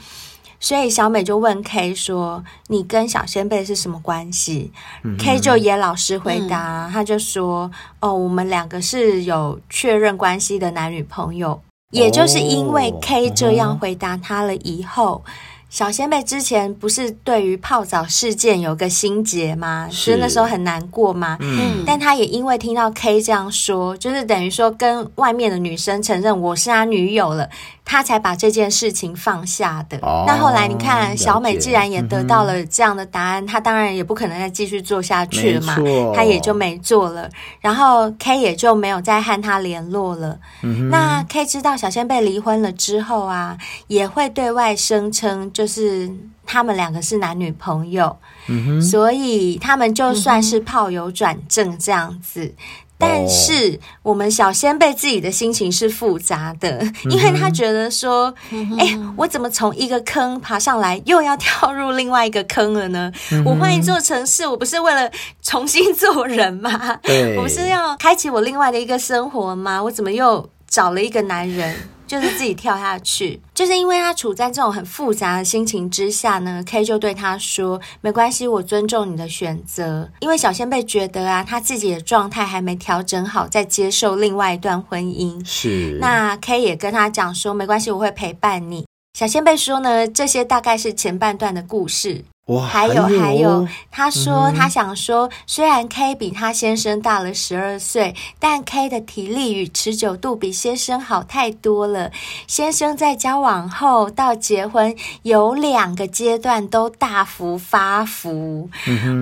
[0.59, 4.71] 所以小美就问 K 说：“你跟小仙贝是什么关系？”
[5.03, 15.23] 嗯，K 就也老实回答，嗯、他就说：“哦，我们两个是有确认关系的男女朋友。”也就是因为 K 这样回答他了以后。
[15.25, 15.31] 嗯
[15.69, 19.87] 小仙贝之前不是对于泡澡事件有个心结吗？
[19.91, 21.37] 是，那时候很难过吗？
[21.41, 27.47] 嗯，但他也因为听到 K 这样说，就是等于说跟外面的女生承认我是他女友了，
[27.91, 29.97] 他才把这件事情放下的。
[30.03, 35.75] 哦，那后来你看，小美既然也得到了这样的答案，她、嗯、当然也不可能再继续做下去了嘛，
[36.13, 37.27] 她也就没做了。
[37.59, 40.37] 然后 K 也就没有再和他联络了。
[40.61, 45.51] 嗯，那 K 知道小仙贝离婚了之后啊，也会对外声称。
[45.51, 46.11] 就是
[46.45, 48.15] 他们两个是男女朋友，
[48.47, 52.53] 嗯，所以他们就算是炮友转正这样子。
[52.99, 63.11] 嗯、但是我们小先辈自己的心情是复杂的，嗯、因为他觉得说，哎、嗯欸，我怎么从一个坑爬上来，又要跳入另外一个坑了呢？
[63.31, 65.09] 嗯、我换一座城市，我不是为了
[65.41, 66.99] 重新做人吗？
[67.37, 69.81] 我不是要开启我另外的一个生活吗？
[69.81, 71.75] 我怎么又找了一个男人？
[72.09, 76.63] 就是自己跳下去，就是因为他处在这种很复杂的心情之下呢。
[76.65, 85.39] K 就对他说：“没关系，我尊重你的选择。”因为小仙贝觉得啊，他自己的状态还没调整好，再接受另外一段婚姻。
[85.47, 85.99] 是。
[86.01, 92.25] 那 K 也跟他讲说：“没关系，我会陪伴你。”小仙贝说呢，这些大概是前半段的故事。
[92.49, 102.11] 哇还有还有，他说他想说，嗯、虽然 K 比他先生大了十二岁，但 K 的体力与持久度比先生好太多了。
[102.47, 108.67] 先生在交往后到结婚有两个阶段都大幅发福，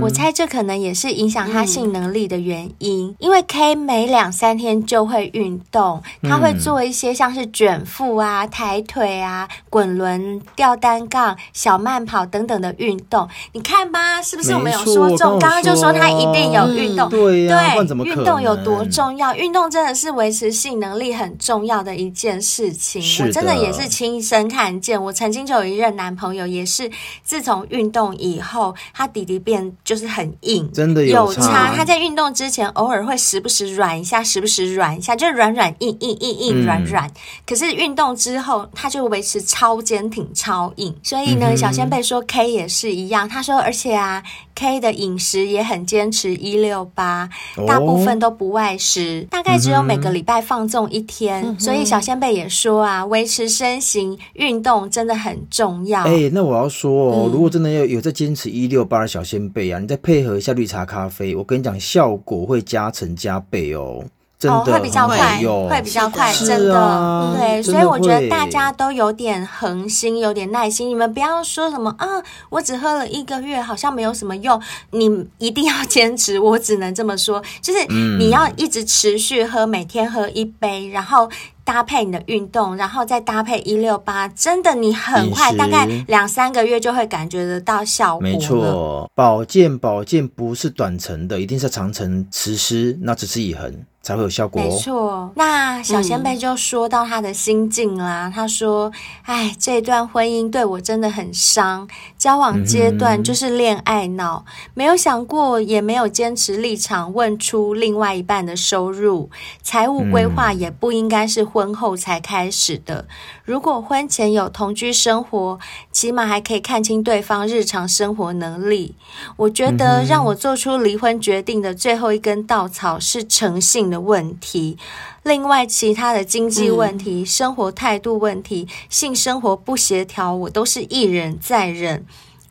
[0.01, 3.09] 我猜这可能也是影响他性能力的原因。
[3.09, 13.16] 嗯、因为 K 每两三天就会运动，他会做一些像是卷腹啊、抬腿啊、滚轮、吊单杠、小慢跑等等的运动。
[13.53, 15.39] 你看吧，是不是我们有说中？
[15.39, 19.33] 刚刚就说他一定有运动，嗯、对呀，对，运动有多重要？
[19.35, 23.01] 运动真的是维持性能力很重要的一件事情。
[23.23, 25.01] 我真的也是亲身看见。
[25.01, 26.89] 我曾经就有一任男朋友，也是
[27.23, 31.73] 自从运动以后，他弟弟变就是很硬，真的有差。
[31.75, 37.09] 他在运动之前偶尔会时不时软一下，时不时软一下，就是软软硬硬硬硬软软。
[37.45, 40.95] 可是运动之后，他就维持超坚挺、超硬。
[41.03, 43.29] 所以呢，嗯、小仙贝说 K 也是一样。
[43.29, 44.23] 他说：“而且啊
[44.55, 47.29] ，K 的饮食也很坚持一六八，
[47.67, 51.43] 大部分都不外食，大概只有每个礼拜放纵一天。
[51.45, 56.01] 嗯、所以小仙贝也说啊，维持身形、运动真的很重要。
[56.01, 64.03] 哎、欸，那我要说哦，嗯、如果真的要有在坚持一六八的小仙贝啊，你再配合一下绿茶咖啡，我跟你讲，效果会加成加倍哦。”
[64.39, 70.87] 真的哦，会比较快，会比较快，真的，啊、对，所以我觉得大家都有点恒心，有点耐心。
[70.87, 72.05] 你们不要说什么啊，
[72.49, 74.61] 我只喝了一个月，好像没有什么用。
[74.91, 77.83] 你一定要坚持，我只能这么说，就是
[78.19, 81.27] 你要一直持续喝，每天喝一杯，然后
[81.63, 88.21] 搭配你的运动，然后再搭配一六八，真的，你很快，大概两三个月就会感觉得到效果。
[88.21, 93.73] 没错，保健保健不是短程的，一定是长程实施，那只是以恒。
[94.07, 94.61] 才会有效果。
[94.61, 98.29] 没错，那小前辈就说到他的心境啦。
[98.29, 98.89] 嗯、他说
[99.27, 101.85] ：“哎，这段婚姻对我真的很伤。
[102.17, 109.29] 交往阶段就是恋爱脑，嗯、没有想过，也没有坚持立场，问出另外一半的收入、
[109.61, 113.05] 财务规划，也不应该是婚后才开始的。
[113.47, 115.57] 如果婚前有同居生活，
[115.93, 118.93] 起码还可以看清对方日常生活能力。
[119.37, 124.77] 我觉得让我做出离婚决定的最后一根稻草是诚信的。”问题，
[125.23, 132.05] 另外其他的经济问题、嗯、生活态度问题、性生活不协调，我都是一忍再忍，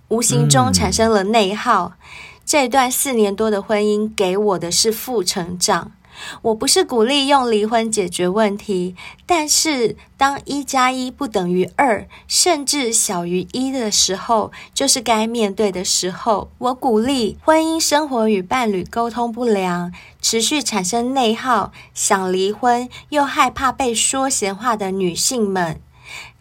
[0.08, 1.92] 无形中产生了内耗。
[1.92, 1.92] 嗯、
[2.44, 5.92] 这段四年多的婚姻给我的是负成长，
[6.42, 8.94] 我不是鼓励用离婚解决问题，
[9.26, 16.50] 但是当一加一不等于二，甚至小于一的时候，就是该面对的时候。
[16.58, 25.80] 我鼓励婚姻生活与伴侣沟通不良，持续产生内耗，想离婚又害怕被说闲话的女性们。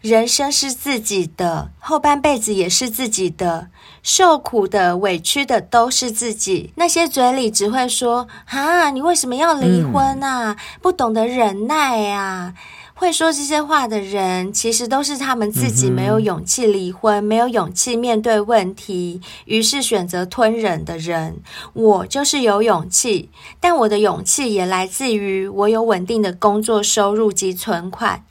[0.00, 3.68] 人生是自己的，后半辈子也是自己的，
[4.06, 6.70] 受苦的、委屈的都是自己。
[6.76, 10.52] 那些嘴里只会说“啊，你为什么要离婚啊？
[10.52, 12.54] 嗯、不懂得忍耐呀、啊”，
[12.94, 21.38] 会说这些话的人，其实都是他们自己没有勇气离婚，嗯、没有勇气面对问题，于是选择吞忍的人。
[21.72, 28.24] 我就是有勇气，但我的勇气也来自于我有稳定的工作收入及存款。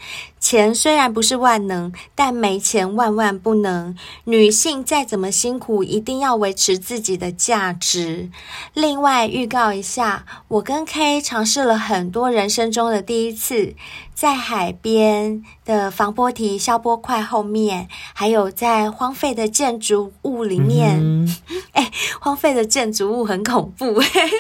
[0.48, 3.98] 钱虽然不是万能，但没钱万万不能。
[4.26, 8.30] 女性再怎么辛苦，一定要维持自己的价值。
[8.76, 13.74] 另外，预告一下，我跟 K 尝试了很多人生中的第一次。
[14.14, 21.28] 在海边的防波堤消波块后面，还有在荒废的建筑物里面，
[21.74, 24.00] 哎、嗯，荒废的建筑物很恐怖，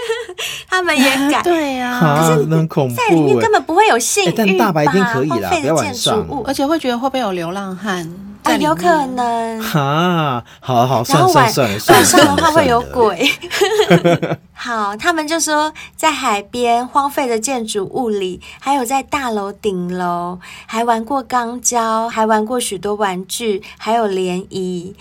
[0.69, 1.41] 他们也敢。
[1.43, 4.34] 对呀、啊，可是很恐怖，在里面根本不会有性欲吧？
[4.38, 8.07] 但大白天可以啦，荒废的建筑物，不要晚上，而且会觉得会不会有流浪汉？
[8.45, 13.29] 啊，有可能哈，好好，然后晚算了算，晚上的话会有鬼。
[14.53, 24.95] 好，他们就说在海边荒废的建筑物里，还有在大楼顶楼，还玩过钢胶，还玩过许多玩具，还有联谊。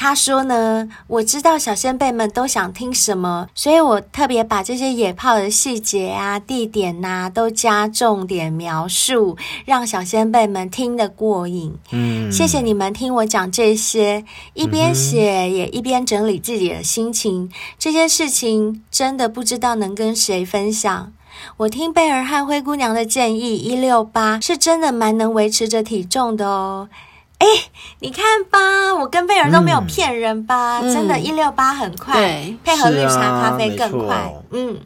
[0.00, 11.74] 他说呢，我知道小仙贝们都想听什么，所以我特别把这些野炮的细节啊、地点呐、啊，都加重点描述，让小仙贝们听得过瘾。
[11.90, 14.24] 嗯，谢谢你们听我讲这些，
[14.54, 17.50] 一边写也一边整理自己的心情。
[17.76, 21.12] 这些事情真的不知道能跟谁分享。
[21.56, 26.88] 我听贝儿和灰姑娘的建议，一六八是真的蛮能维持着体重的哦。
[27.38, 27.46] 哎，
[28.00, 28.58] 你看吧，
[28.98, 30.80] 我跟贝尔都没有骗人吧？
[30.82, 32.14] 嗯、真的，一六八很快，
[32.64, 34.34] 配合绿茶咖啡更快。
[34.50, 34.78] 嗯，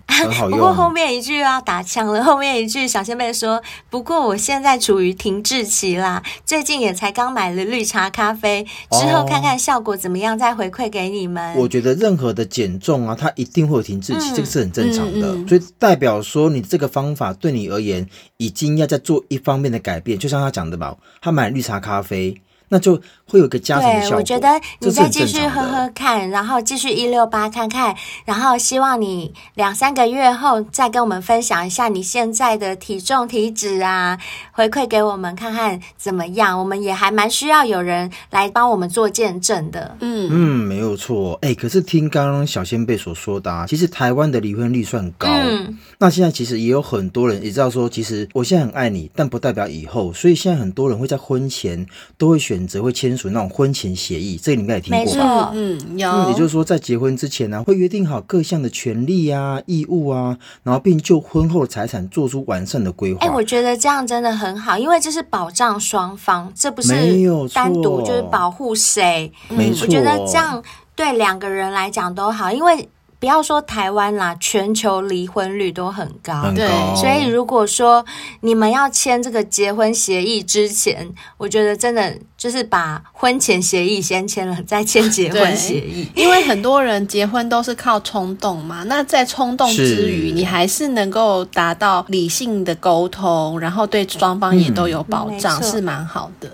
[0.50, 2.22] 不过后面一句又要打枪了。
[2.22, 15.34] 后面一句，小仙贝说：“不过我现在处于停滞期啦，最近也才刚买了绿茶咖啡，之后看看效果怎么样，再回馈给你们。”我觉得任何的减重啊，它一定会有停滞期，嗯、这个是很正常的。
[15.34, 18.08] 嗯嗯、所以代表说，你这个方法对你而言，
[18.38, 20.18] 已经要在做一方面的改变。
[20.18, 22.40] 就像他讲的吧，他买绿茶咖啡。
[22.72, 24.16] 那就会有个加成的效果。
[24.16, 24.48] 对，我觉得
[24.80, 27.94] 你再继续喝喝看，然后继续一六八看看，
[28.24, 34.18] 然后希望你两三个月后再跟我们分享一下你现在的体重、体脂啊，
[34.52, 36.58] 回馈给我们看看怎么样。
[36.58, 39.94] 我们也还蛮需要有人来帮我们做见证的。
[40.00, 41.38] 嗯嗯，没有错。
[41.42, 45.28] 哎，可是听刚刚小仙贝所说的啊，其实台湾的离婚率算高。
[45.28, 50.10] 嗯，那现在其实也有很多人也知道说，其实我现在很爱你，但不代表以后。
[50.14, 52.61] 所以现在很多人会在婚前都会选。
[52.66, 55.50] 则会签署那种婚前协议，这个你应该也听过吧？
[55.54, 56.10] 嗯，有。
[56.10, 63.20] 嗯，也就是说，在结婚之前呢、啊，会约定好各项的权利啊、义务啊，然后并就婚后的财产做出完善的规划。
[63.20, 69.32] 哎，我觉得这样真的很好，因为这是保障双方，这不是没有单独就是保护谁。
[69.48, 70.62] 没错，我觉得这样
[70.94, 72.88] 对两个人来讲都好，因为。
[73.22, 76.42] 不要说台湾啦，全球离婚率都很高。
[76.42, 76.56] 很高。
[76.56, 78.04] 对，所以如果说
[78.40, 86.08] 你们要签这个结婚协议之前，我觉得真的就是把婚前协议先签了，再签结婚协议。
[86.16, 96.50] 因为很多人结婚都是靠冲动嘛，那在冲动之余，你还是能够达到理性的沟通，然后对双方也都有保障，嗯、是蛮好的。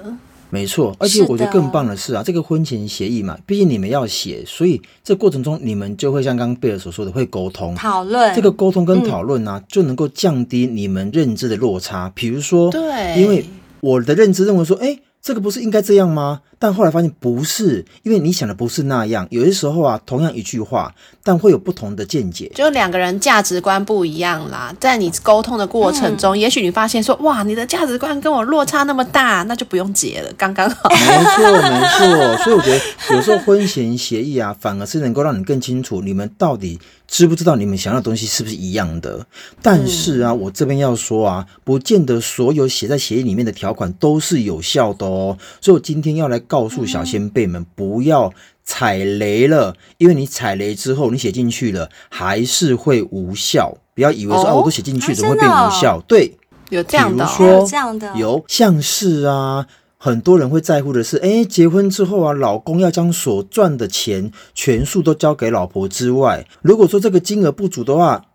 [0.51, 8.35] 没错，而且我觉得更棒的是啊，这个婚前协议嘛，毕竟你们要写，所以这过程中你们就会像刚刚贝尔所说的，会沟通、讨论。
[8.35, 12.11] 这个沟通跟讨论呢、啊，嗯、就能够降低你们认知的落差。
[12.15, 13.45] 比如说，对，因为
[13.81, 14.99] 我的认知认为说，哎。
[15.29, 16.41] 这个不是应该这样吗？
[16.59, 19.27] 但后来发现不是，因为你想的不是那样。
[19.29, 22.51] 有些时候啊，同样一句话，但会有不同的见解。
[22.55, 30.89] 就两个人价值观不一样啦，在你沟通的过程中，嗯、也许你发现说，哇，你的价值观跟我落差那么大，那就不用结了，刚刚好。
[30.89, 32.45] 没错，没错。
[32.45, 32.81] 所以我觉得
[33.15, 36.81] 有时候婚前协议啊，反而是能够让你更清楚你们到底。
[37.11, 39.27] 知不知道你们想要的东西是不是一样的？
[39.63, 45.18] 但是啊，我这边要说啊，不见得所有写在协议里面的条款都是有效的哦。
[45.61, 48.33] 所以我今天要来告诉小先辈们，不要
[48.65, 53.77] 踩雷了，因为你踩雷之后，你写进去了还是会无效。
[53.95, 56.01] 不要以为说啊，我都写进去，怎么会变无效？
[56.07, 56.37] 对，
[56.71, 59.67] 有这样的，比如说，有这样的，有像是啊。
[60.01, 68.27] 很多人会在乎的是，哎，结婚之后啊，老公要将所赚的钱全数都交给老婆之外，如果说这个金额不足的话，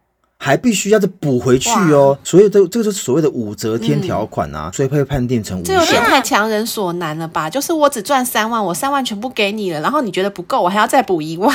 [0.43, 2.17] 还必须要再补回去哦。
[2.21, 5.73] 所以这这个就是所谓的武则天条款啊，嗯、所以会判定成无效。
[5.73, 7.49] 这有点太强人所难了吧？
[7.49, 11.49] 就是我只赚三万，我三万全部给你了，然后你觉得不够，我还要再补一万，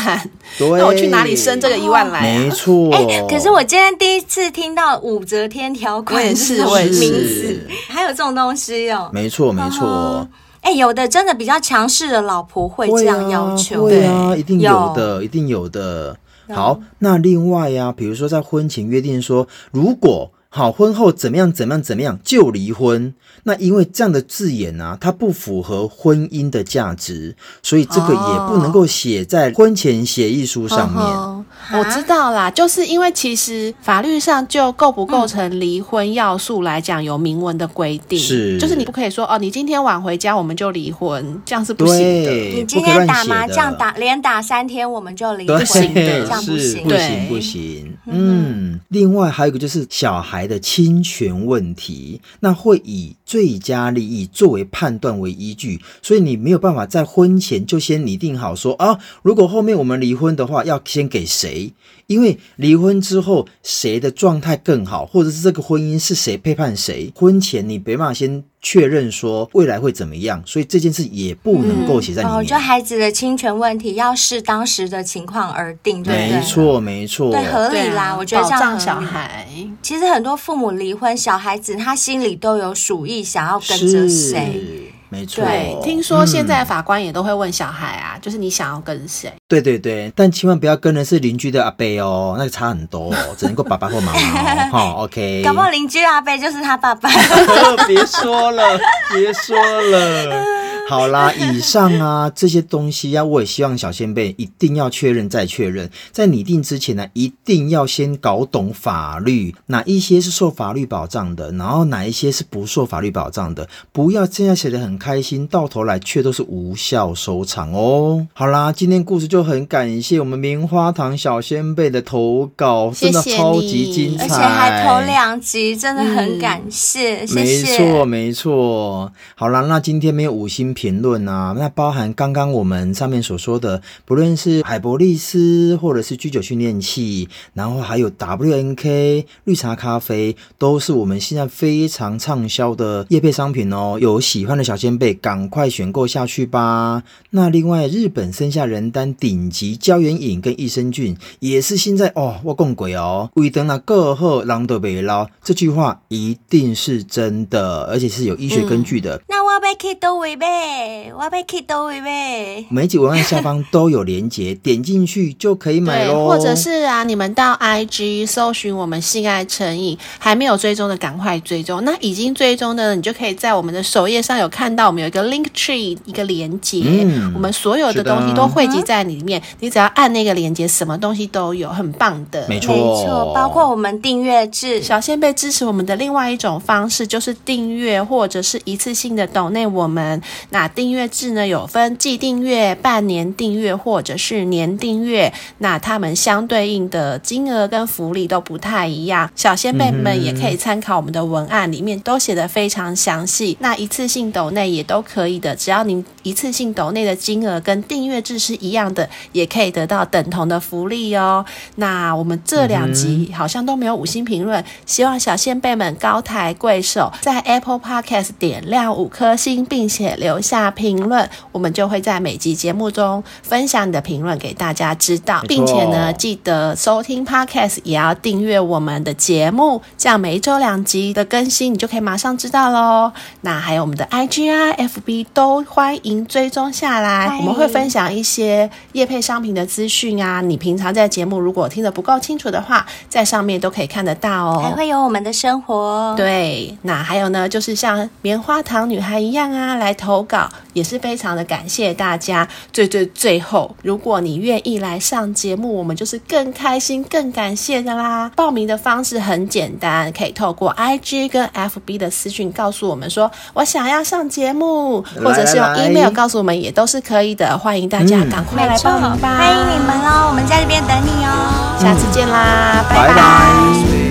[0.56, 2.22] 对那我去哪里生这个一万来、啊？
[2.22, 2.90] 没错。
[2.94, 9.10] 哎，可是我今天第一次听到武则天条款是什么名字，还有这种东西哦。
[9.12, 10.26] 没错，没错。
[10.62, 16.16] 哎，有的真的比较强势的老婆会这样要求，对啊，一定有的，一定有的。
[16.48, 31.02] 好，那另外呀，比如说在婚前约定说，如果好婚后怎么样怎么样怎么样就离婚，那因为这样的字眼啊，它不符合婚姻的价值，所以这个也不能够写在婚前协议书上面。
[31.02, 42.30] 哦我知道啦，就是因为其实法律上就构不构成离婚要素来讲，有明文的规定，是就是你不可以说哦，你今天晚回家我们就离婚，这样是不行的。
[42.30, 47.96] 你今天打麻将打连打三天我们就离婚，不行的，这样不行，不行不行。
[48.06, 61.74] 嗯，另外还有一个就是小孩来的侵权问题，那会以最佳利益作为判断为依据，所以你没有办法在婚前就先拟定好说啊，如果后面我们离婚的话，要先给谁？
[62.06, 67.12] 因为离婚之后，谁的状态更好，或者是这个婚姻是谁背叛谁？
[67.14, 72.34] 婚前你没办法先确认说未来会怎么样，所以这件事也不能够写在里面。
[72.34, 76.32] 嗯、哦，就孩子的侵权问题，要视当时的情况而定，对不对？
[76.32, 78.04] 没错，没错，对，合理啦。
[78.04, 79.46] 啊、我觉得这样保障小孩，
[79.82, 84.84] 其实很多父母离婚，小孩子他心里都有属意，想要跟着谁。
[85.10, 89.32] 没错，对，听说现在法官也都会问小孩啊，嗯、就是你想要跟谁？
[89.48, 94.68] 对对对，但千万不要跟的是邻居的阿伯哦，那个差很多，只能够爸爸或妈妈哦。
[94.70, 95.42] 好，OK。
[95.42, 97.08] 搞不好邻居阿伯就是他爸爸。
[97.88, 98.78] 别说了，
[99.10, 100.44] 别说了。
[100.88, 118.26] 好啦，以上啊这些东西呀、啊，我也希望小仙贝一定要确认再确认，在拟定之前呢，一定要先搞懂法律，哪一些是受法律保障的，然后哪一些是不受法律保障的，不要这样写的很开心，到头来却都是无效收场哦。
[118.32, 127.78] 好啦，今天故事就很感谢我们棉花糖小仙贝的投稿，真的超级精彩，而且还投两集，真的很感谢，嗯、谢谢。
[127.78, 129.12] 没错，没错。
[129.34, 143.98] 好啦，那今天没有五星评论啊，那包含刚刚我们上面所说的，不论是海博利斯或者是居酒训练器，然后还有 WNK 绿茶咖啡，都是我们现在非常畅销的业配商品哦。
[144.00, 147.02] 有喜欢的小仙贝，赶快选购下去吧。
[147.30, 159.20] 那另外，日本生下人丹顶级胶原饮跟益生菌，也是现在哦，我讲鬼哦，为等那个后狼都别捞，这句话一定是真的，而且是有医学根据的。
[159.28, 160.36] 那我被 K 都违
[160.68, 161.12] 背。
[161.16, 166.28] 我被 K 到位呗，每集文案下方都有连结， 点进去就可以买喽。
[166.28, 171.82] 或者是啊，你们到 IG 搜寻我们性爱成瘾，还没有追踪的赶快追踪。
[171.84, 179.42] 那已经追踪的，你就可以在我们的首页上有看到，我们有一个 Link Tree 一个连接，嗯、我们所有的东西都汇集在里面。
[179.58, 182.46] 你只要按那个连接，什么东西都有，很棒的。
[182.48, 184.80] 没错，没错，包括我们订阅制。
[184.80, 190.57] 小仙贝支持我们的另外一种方式，就是订阅或者是一次性的抖内我们那。
[190.66, 199.30] 订阅制呢，有分季订阅、半年订阅或者是年订阅，那他们相对应的金额跟福利都不太一样。
[199.36, 203.56] 小仙贝们也可以参考我们的文案，里面都写的非常详细。
[203.60, 211.44] 那一次性抖内也都可以的，只要您一次性抖内的金额跟订阅制是一样的，也可以得到等同的福利哦。
[211.74, 220.68] 那我们这两集好像都没有五星评论，希望小仙贝们高抬贵手，在 Apple Podcast 点亮五颗星，并且留下。
[220.78, 233.10] 评论，我们就会在每集节目中分享你的评论给大家知道，并且呢，记得收听 Podcast 也要订阅我们的节目，这样每一周两集的更新你就可以马上知道喽。
[233.40, 240.40] 那还有我们的 IG 啊、FB 都欢迎追踪下来，我们会分享一些业配商品的资讯啊。
[240.40, 244.60] 你平常在节目如果听得不够清楚的话，在上面都可以看得到哦。
[244.62, 246.78] 还会有我们的生活，对。
[246.82, 250.48] 那还有呢，就是像棉花糖女孩一样啊，来投稿。
[250.74, 252.46] 也是非常的感谢大家。
[252.72, 258.30] 最最最后，如果你愿意来上节目，我们就是更开心、更感谢的啦。
[258.36, 267.58] 报名的方式很简单，可以透过 IG 跟 FB 的私讯告诉我们说，我想要上节目，或者是用 email 告诉我们，也都是可以的。
[267.58, 269.36] 欢迎大家赶快来报名吧！
[269.36, 271.76] 欢迎你们哦，我们在这边等你哦。
[271.80, 273.08] 下次见啦，拜拜。
[273.08, 274.07] 拜拜。